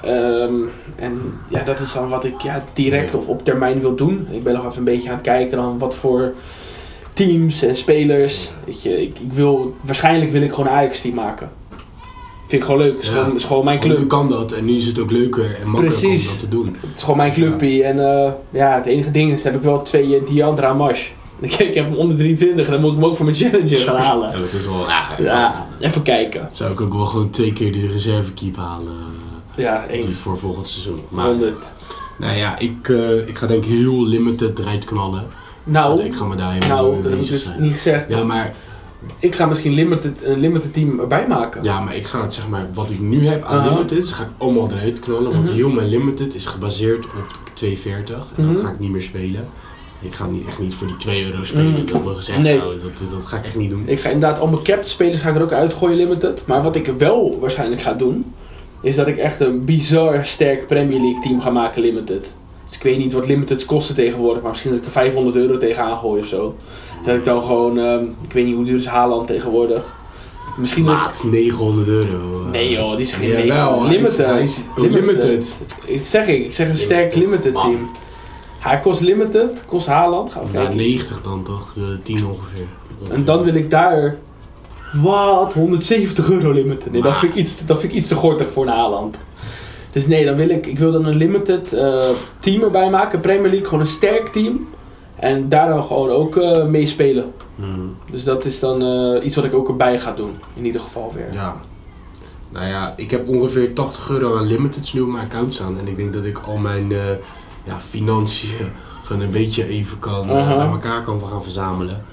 [0.00, 0.54] Ehm,
[0.96, 4.26] en ja, dat is dan wat ik ja, direct of op termijn wil doen.
[4.30, 6.32] Ik ben nog even een beetje aan het kijken dan wat voor
[7.12, 8.52] teams en spelers.
[8.64, 11.50] Weet je, ik, ik wil, waarschijnlijk wil ik gewoon een Ajax-team maken.
[12.46, 12.92] Vind ik gewoon leuk.
[12.94, 13.12] Het is, Ja.
[13.14, 14.08] gewoon, het is gewoon mijn Want nu club.
[14.08, 16.26] kan dat en nu is het ook leuker en makkelijker Precies.
[16.26, 16.76] om dat te doen.
[16.80, 17.34] Het is gewoon mijn Ja.
[17.34, 17.84] clubpie.
[17.84, 21.08] En eh, ja, het enige ding is, heb ik wel twee uh, Diandra Mash.
[21.40, 23.76] Ik, ik heb hem onder 23 en dan moet ik hem ook voor mijn challenger
[23.76, 24.32] gaan Ja, halen.
[24.40, 26.48] dat is wel, ja, Ja, even kijken.
[26.50, 28.92] Zou ik ook wel gewoon twee keer de reservekeep halen.
[29.56, 30.14] Ja, eh, eens.
[30.14, 31.00] Voor volgend seizoen.
[31.08, 31.68] Maar 100.
[32.18, 35.26] nou ja, ik, eh, ik ga denk ik heel limited eruit knallen.
[35.64, 37.60] Nou, ik ga me daar helemaal nou mee dat heb ik bezig dus zijn.
[37.60, 38.08] niet gezegd.
[38.08, 38.54] Ja, maar,
[39.18, 41.62] Ik ga misschien limited, een limited team erbij maken.
[41.62, 43.68] ja, maar ik ga het zeg maar, wat ik nu heb aan Aha.
[43.74, 45.30] limited, ga ik allemaal eruit knallen.
[45.32, 45.52] Want Mhm.
[45.54, 48.64] heel mijn limited is gebaseerd op 240 en dat Mhm.
[48.64, 49.44] ga ik niet meer spelen.
[50.00, 51.84] Ik ga niet, echt niet voor die 2 euro spelen, Mhm.
[51.84, 52.58] dat wil gezegd Nee.
[52.58, 52.82] houden.
[52.82, 53.82] Dat, dat ga ik echt niet doen.
[53.88, 56.42] Ik ga inderdaad al mijn capped spelers ga ik er ook uitgooien limited.
[56.46, 58.32] Maar wat ik wel waarschijnlijk ga doen,
[58.82, 62.36] is dat ik echt een bizar sterk Premier League team ga maken limited.
[62.64, 65.56] Dus ik weet niet wat limiteds kosten tegenwoordig, maar misschien dat ik er 500 euro
[65.56, 66.54] tegenaan gooi of zo.
[67.04, 69.94] Dat ik dan gewoon, ehm, ik weet niet hoe duur is Haaland tegenwoordig.
[70.56, 72.42] Misschien dat Maat, 900 euro.
[72.44, 72.50] eh.
[72.50, 74.26] Nee joh, die is geen Ja, wel, hij is- limited.
[74.26, 75.52] hij is ook limited.
[75.86, 77.62] Ik zeg ik, ik zeg een sterk limited Man.
[77.70, 77.90] team.
[78.58, 80.76] Hij kost limited, kost Haaland, ga Ja, kijken.
[80.76, 82.66] 90 dan toch, de 10 ongeveer.
[83.10, 84.16] En dan wil ik daar.
[85.02, 85.52] Wat?
[85.52, 86.92] 170 euro limited.
[86.92, 89.16] Nee, dat vind ik iets, dat vind ik iets te gortig voor een Haaland.
[89.94, 93.20] Dus nee, dan wil ik, ik wil dan een limited eh, team erbij maken.
[93.20, 94.68] Premier League, gewoon een sterk team.
[95.14, 97.32] En daar dan gewoon ook eh mee spelen.
[97.56, 97.96] Hmm.
[98.10, 100.34] Dus dat is dan eh, iets wat ik ook erbij ga doen.
[100.54, 101.32] In ieder geval weer.
[101.32, 101.60] Ja.
[102.54, 105.78] Nou ja, ik heb ongeveer 80 euro aan limiteds nu op mijn account staan.
[105.78, 106.98] En ik denk dat ik al mijn eh,
[107.64, 108.70] ja, financiën
[109.04, 110.56] gewoon een beetje even kan, eh, Aha.
[110.56, 112.04] bij elkaar kan gaan verzamelen.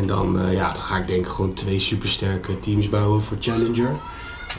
[0.00, 3.36] En dan, eh, ja, dan ga ik denk ik gewoon twee supersterke teams bouwen voor
[3.40, 3.96] Challenger.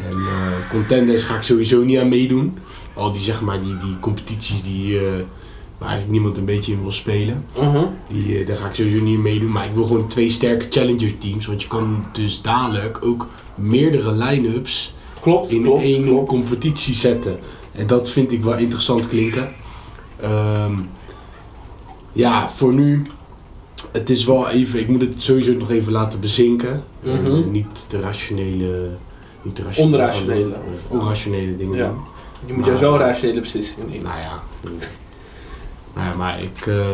[0.07, 2.57] En eh, contenders ga ik sowieso niet aan meedoen.
[2.93, 5.05] Al die, zeg maar, die, die competities die, eh,
[5.77, 7.45] waar eigenlijk niemand een beetje in wil spelen.
[7.59, 7.83] Mhm.
[8.07, 9.51] Die, eh, daar ga ik sowieso niet in meedoen.
[9.51, 11.45] Maar ik wil gewoon twee sterke challenger teams.
[11.45, 16.27] Want je kan dus dadelijk ook meerdere line-ups Klopt, in klopt, één klopt.
[16.29, 17.39] competitie zetten.
[17.71, 19.53] En dat vind ik wel interessant klinken.
[20.19, 20.73] Ehm,
[22.13, 23.01] ja, voor nu.
[23.91, 24.79] Het is wel even.
[24.79, 26.83] Ik moet het sowieso nog even laten bezinken.
[27.03, 27.51] En, Mhm.
[27.51, 28.89] niet de rationele.
[29.41, 31.87] Niet de rationele Onrationele, Of onrationele dingen Ja.
[31.87, 31.97] doen.
[32.47, 34.03] Je moet juist wel rationele beslissingen nemen.
[34.03, 34.39] Nou ja.
[35.95, 36.65] nou ja, maar ik.
[36.67, 36.87] eh,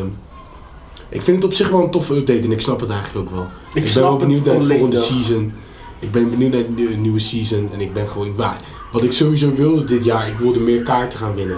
[1.10, 3.36] ik vind het op zich wel een toffe update en ik snap het eigenlijk ook
[3.36, 3.48] wel.
[3.74, 5.54] ik ben wel benieuwd naar de volgende season.
[6.00, 8.28] Ik ben benieuwd naar de nieuwe- season en ik ben gewoon.
[8.28, 8.58] Ik, wa-
[8.92, 11.58] wat ik sowieso wilde dit jaar, ik wilde meer kaarten gaan winnen.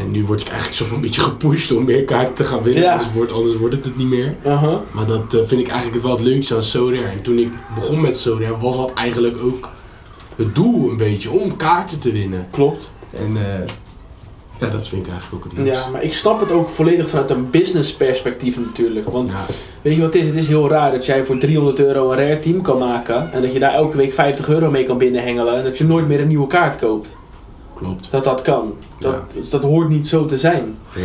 [0.00, 2.62] En nu word ik eigenlijk zo van een beetje gepusht om meer kaarten te gaan
[2.62, 2.82] winnen.
[2.82, 2.92] Ja.
[2.92, 4.34] Anders, wordt, anders wordt het het niet meer.
[4.46, 4.76] Uh-huh.
[4.92, 7.06] Maar dat eh, vind ik eigenlijk wel het leukste aan Sodare.
[7.06, 9.70] En toen ik begon met Sodare was dat eigenlijk ook
[10.44, 12.46] het doel een beetje om kaarten te winnen.
[12.50, 12.90] Klopt.
[13.10, 13.42] En eh,
[14.60, 15.84] ja, dat vind ik eigenlijk ook het leukste.
[15.84, 19.08] Ja, maar ik snap het ook volledig vanuit een business perspectief natuurlijk.
[19.08, 19.36] Want Ja.
[19.82, 20.28] weet je wat het is?
[20.28, 23.32] Het is heel raar dat jij voor 300 euro een rare team kan maken.
[23.32, 25.56] En dat je daar elke week 50 euro mee kan binnenhengelen.
[25.56, 27.16] En dat je nooit meer een nieuwe kaart koopt.
[27.74, 28.08] klopt.
[28.10, 28.72] Dat dat kan.
[28.98, 30.76] Dat, dus dat hoort niet zo te zijn.
[30.94, 31.00] Ja.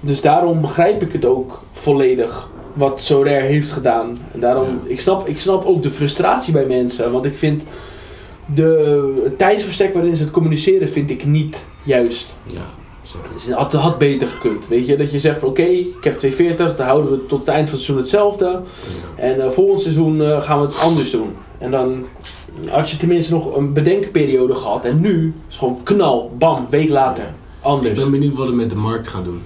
[0.00, 2.48] Dus daarom begrijp ik het ook volledig.
[2.72, 4.18] Wat Sorare heeft gedaan.
[4.32, 4.90] En daarom, Ja.
[4.90, 7.12] ik, snap, ik snap ook de frustratie bij mensen.
[7.12, 7.62] Want ik vind
[8.54, 12.36] de, het tijdsbestek waarin ze het communiceren, vind ik niet juist.
[12.46, 12.80] ja.
[13.32, 14.68] Het had, had beter gekund.
[14.68, 17.48] Weet je, dat je zegt van oké, ik heb 240, dan houden we tot het
[17.48, 18.44] eind van het seizoen hetzelfde.
[18.46, 19.22] Ja.
[19.22, 21.30] En eh, volgend seizoen eh, gaan we het anders doen.
[21.58, 22.06] En dan
[22.68, 24.84] had je tenminste nog een bedenkperiode gehad.
[24.84, 27.24] En nu is gewoon knal, bam, week later.
[27.24, 28.00] Ik Anders.
[28.00, 29.42] ben benieuwd wat het met de markt gaat doen.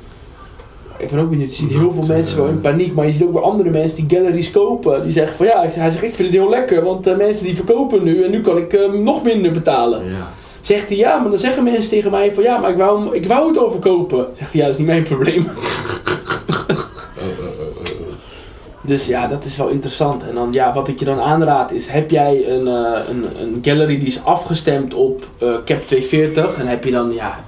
[0.99, 1.57] Ik ben ook benieuwd.
[1.57, 2.95] Je ziet heel veel mensen wel in paniek.
[2.95, 5.03] Maar je ziet ook weer andere mensen die galleries kopen.
[5.03, 6.85] Die zeggen van ja, hij zegt ik vind het heel lekker.
[6.85, 8.23] Want eh, mensen die verkopen nu.
[8.25, 10.05] En nu kan ik eh, nog minder betalen.
[10.05, 10.29] Ja.
[10.61, 13.27] Zegt hij ja, maar dan zeggen mensen tegen mij van ja, maar ik wou, ik
[13.27, 14.27] wou het overkopen.
[14.33, 15.47] Zegt hij ja, dat is niet mijn probleem.
[18.87, 20.23] Dus ja, dat is wel interessant.
[20.23, 23.59] En dan ja, wat ik je dan aanraad is, heb jij een, eh, een, een
[23.63, 27.45] gallery die is afgestemd op eh, cap 240 en heb je dan ja,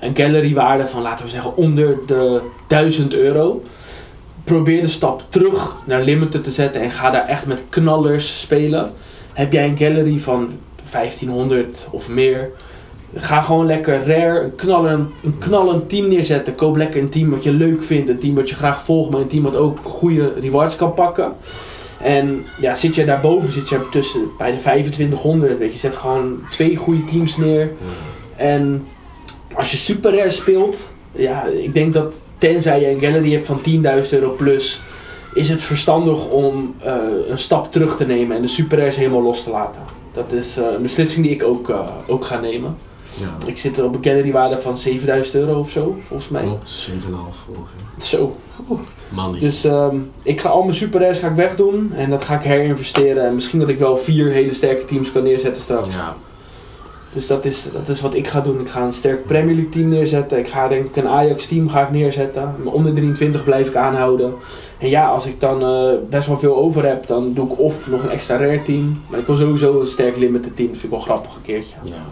[0.00, 3.62] een gallery waarde van laten we zeggen onder de 1000 euro.
[4.44, 8.92] Probeer de stap terug naar limited te zetten en ga daar echt met knallers spelen.
[9.32, 10.50] Heb jij een gallery van
[10.90, 12.50] 1500 of meer,
[13.18, 16.54] Ga gewoon lekker rare, een knallend, een knallend team neerzetten.
[16.54, 18.08] Koop lekker een team wat je leuk vindt.
[18.08, 21.32] Een team wat je graag volgt, maar een team wat ook goede rewards kan pakken.
[22.00, 25.58] En ja, zit je daarboven, zit je tussen bij de 2500.
[25.58, 27.72] Weet je, zet gewoon twee goede teams neer.
[28.36, 28.86] En
[29.56, 33.60] als je super rare speelt, ja, ik denk dat tenzij je een gallery hebt van
[34.04, 34.80] 10.000 euro plus,
[35.34, 36.94] is het verstandig om eh,
[37.28, 39.82] een stap terug te nemen en de super rares helemaal los te laten.
[40.12, 42.76] Dat is eh, een beslissing die ik ook, eh, ook ga nemen.
[43.20, 46.42] Ja, Ik zit op een gallerywaarde van 7000 euro of zo, volgens mij.
[46.42, 46.70] klopt.
[46.70, 47.80] 7,5 ongeveer.
[47.98, 48.36] Zo.
[49.08, 49.46] Mannetje.
[49.46, 52.42] Dus ehm, ik ga al mijn super rares ga ik wegdoen en dat ga ik
[52.42, 53.26] herinvesteren.
[53.26, 55.94] En misschien dat ik wel vier hele sterke teams kan neerzetten straks.
[55.94, 56.16] ja,
[57.16, 58.60] Dus dat is, dat is wat ik ga doen.
[58.60, 60.38] Ik ga een sterk Premier League team neerzetten.
[60.38, 62.54] Ik ga denk ik een Ajax team ga ik neerzetten.
[62.58, 64.34] Mijn onder 23 blijf ik aanhouden.
[64.78, 67.88] En ja, als ik dan eh, best wel veel over heb, dan doe ik of
[67.88, 69.02] nog een extra rare team.
[69.08, 70.68] Maar ik wil sowieso een sterk limited team.
[70.68, 71.76] Dat vind ik wel grappig een keertje.
[71.82, 72.04] ja.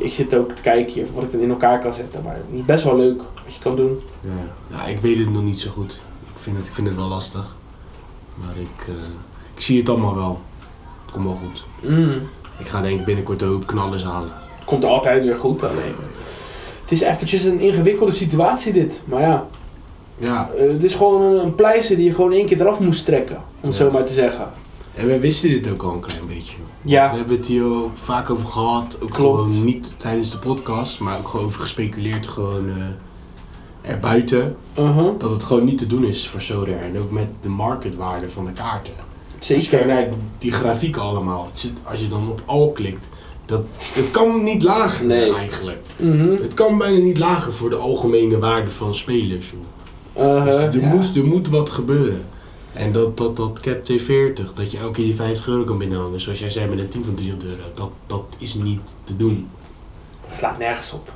[0.00, 2.22] Ik zit ook te kijken hier wat ik dan in elkaar kan zetten.
[2.22, 4.00] Maar het is best wel leuk wat je kan doen.
[4.70, 4.86] Ja.
[4.86, 5.92] ik weet het nog niet zo goed.
[6.34, 7.56] Ik vind het, ik vind het wel lastig.
[8.34, 8.94] Maar ik, eh,
[9.54, 10.40] ik zie het allemaal wel.
[11.04, 11.64] Het komt wel goed.
[11.90, 12.18] Mm.
[12.58, 14.32] Ik ga denk ik binnenkort een hoop knallers halen.
[14.64, 15.62] Komt altijd weer goed.
[15.62, 15.94] Alleen.
[16.82, 19.00] Het is eventjes een ingewikkelde situatie dit.
[19.04, 19.46] Maar ja,
[20.18, 23.04] Ja, eh, het is gewoon een, een pleister die je gewoon één keer eraf moest
[23.04, 23.36] trekken.
[23.60, 24.50] Om het zo maar te zeggen.
[24.94, 26.56] en we wisten dit ook al een klein beetje.
[26.82, 27.10] Ja.
[27.10, 28.98] We hebben het hier ook vaak over gehad.
[29.02, 29.40] Ook Klopt.
[29.42, 32.74] gewoon niet tijdens de podcast, maar ook gewoon over gespeculeerd gewoon eh
[33.90, 34.56] erbuiten.
[34.78, 35.18] Uh-huh.
[35.18, 36.76] Dat het gewoon niet te doen is voor Sodare.
[36.76, 38.92] En ook met de marketwaarde van de kaarten.
[39.48, 39.86] Als je kijkt Zeker.
[39.86, 41.50] naar die grafieken allemaal.
[41.84, 43.10] Als je dan op al klikt.
[43.46, 43.62] Dat,
[43.94, 45.34] het kan niet lager Nee.
[45.34, 45.80] eigenlijk.
[45.96, 46.30] Mhm.
[46.30, 49.52] Het kan bijna niet lager voor de algemene waarde van spelers.
[50.16, 50.88] Uh-huh, Dus er, ja.
[50.88, 52.22] moet, er moet wat gebeuren.
[52.72, 56.20] En dat, dat, dat cap 240, dat je elke keer die 50 euro kan binnenhalen.
[56.20, 57.62] Zoals jij zei met een team van 300 euro.
[57.74, 59.48] Dat, dat is niet te doen.
[60.26, 61.12] Het slaat nergens op.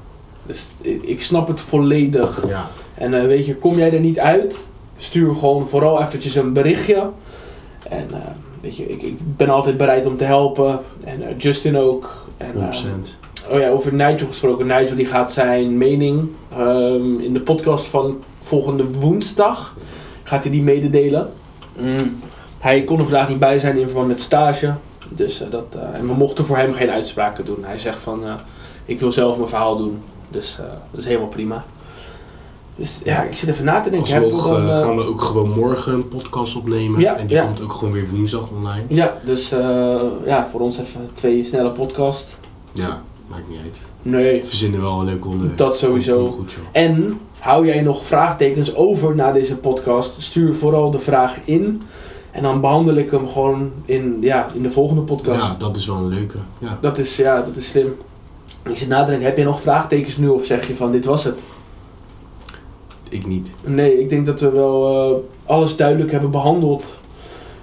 [0.46, 2.48] Dus ik, ik snap het volledig.
[2.48, 2.70] Ja.
[2.94, 4.64] En eh, weet je, kom jij er niet uit,
[4.96, 7.10] stuur gewoon vooral eventjes een berichtje.
[7.90, 8.18] En eh,
[8.60, 10.80] weet je, ik, ik ben altijd bereid om te helpen.
[11.04, 12.24] En eh, Justin ook.
[12.36, 12.58] En, 100%.
[13.48, 14.66] eh, oh ja, over Nigel gesproken.
[14.66, 19.74] Nigel die gaat zijn mening ehm, in de podcast van volgende woensdag.
[20.22, 21.32] Gaat hij die mededelen.
[21.78, 22.18] Mm.
[22.58, 24.74] Hij kon er vandaag niet bij zijn in verband met stage.
[25.08, 27.58] Dus eh, dat, eh, en we mochten voor hem geen uitspraken doen.
[27.64, 28.34] Hij zegt van, eh,
[28.84, 30.02] ik wil zelf mijn verhaal doen.
[30.28, 31.64] Dus eh, dat is helemaal prima.
[32.76, 34.22] Dus ja, ik zit even na te denken.
[34.22, 37.00] Alsnog dan, eh, eh, gaan we ook gewoon morgen een podcast opnemen.
[37.00, 37.44] Ja, en die ja.
[37.44, 38.82] komt ook gewoon weer woensdag online.
[38.88, 42.38] Ja, dus eh, ja, voor ons even twee snelle podcast.
[42.72, 43.88] Ja, maakt niet uit.
[44.02, 44.40] Nee.
[44.40, 45.58] We verzinnen wel een leuke onderwerp.
[45.58, 46.26] Dat sowieso.
[46.26, 46.52] Goed.
[46.72, 50.22] En hou jij nog vraagtekens over na deze podcast?
[50.22, 51.82] Stuur vooral de vraag in.
[52.30, 55.46] En dan behandel ik hem gewoon in, ja, in de volgende podcast.
[55.46, 56.38] Ja, dat is wel een leuke.
[56.58, 56.78] Ja.
[56.80, 57.96] Dat, is, ja, dat is slim.
[58.62, 61.04] Ik zit na te denken, heb jij nog vraagtekens nu of zeg je van dit
[61.04, 61.40] was het?
[63.16, 63.50] Ik niet.
[63.64, 66.98] Nee, ik denk dat we wel eh, alles duidelijk hebben behandeld.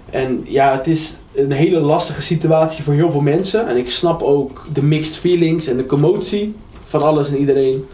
[0.09, 3.67] En ja, het is een hele lastige situatie voor heel veel mensen.
[3.67, 7.85] En ik snap ook de mixed feelings en de commotie van alles en iedereen.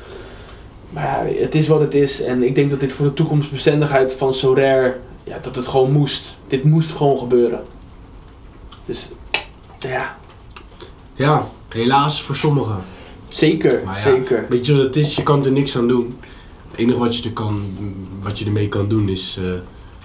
[0.90, 1.04] Maar
[1.34, 2.22] ja, het is wat het is.
[2.22, 6.38] En ik denk dat dit voor de toekomstbestendigheid van Sorare, ja, dat het gewoon moest.
[6.48, 7.64] Dit moest gewoon gebeuren.
[8.86, 9.10] Dus
[9.80, 10.18] ja,
[11.16, 12.80] Ja, helaas voor sommigen.
[13.28, 14.46] zeker, ja, zeker.
[14.50, 15.16] Weet je wat het is?
[15.16, 16.18] Je kan er niks aan doen.
[16.80, 17.62] Het enige wat je, er kan,
[18.22, 19.46] wat je ermee kan doen is eh,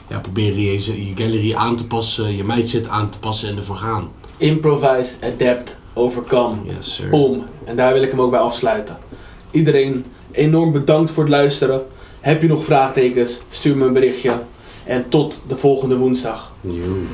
[0.08, 3.76] ja, proberen je, je gallery aan te passen, je mindset aan te passen en ervoor
[3.76, 4.10] gaan.
[4.36, 6.56] Improvise, adapt, overcome.
[6.64, 7.08] Yes, sir.
[7.08, 7.44] Boom.
[7.64, 8.98] En daar wil ik hem ook bij afsluiten.
[9.50, 11.86] Iedereen enorm bedankt voor het luisteren.
[12.20, 13.40] Heb je nog vraagtekens?
[13.48, 14.42] Stuur me een berichtje.
[14.84, 16.52] En tot de volgende woensdag.
[16.60, 17.06] Yo.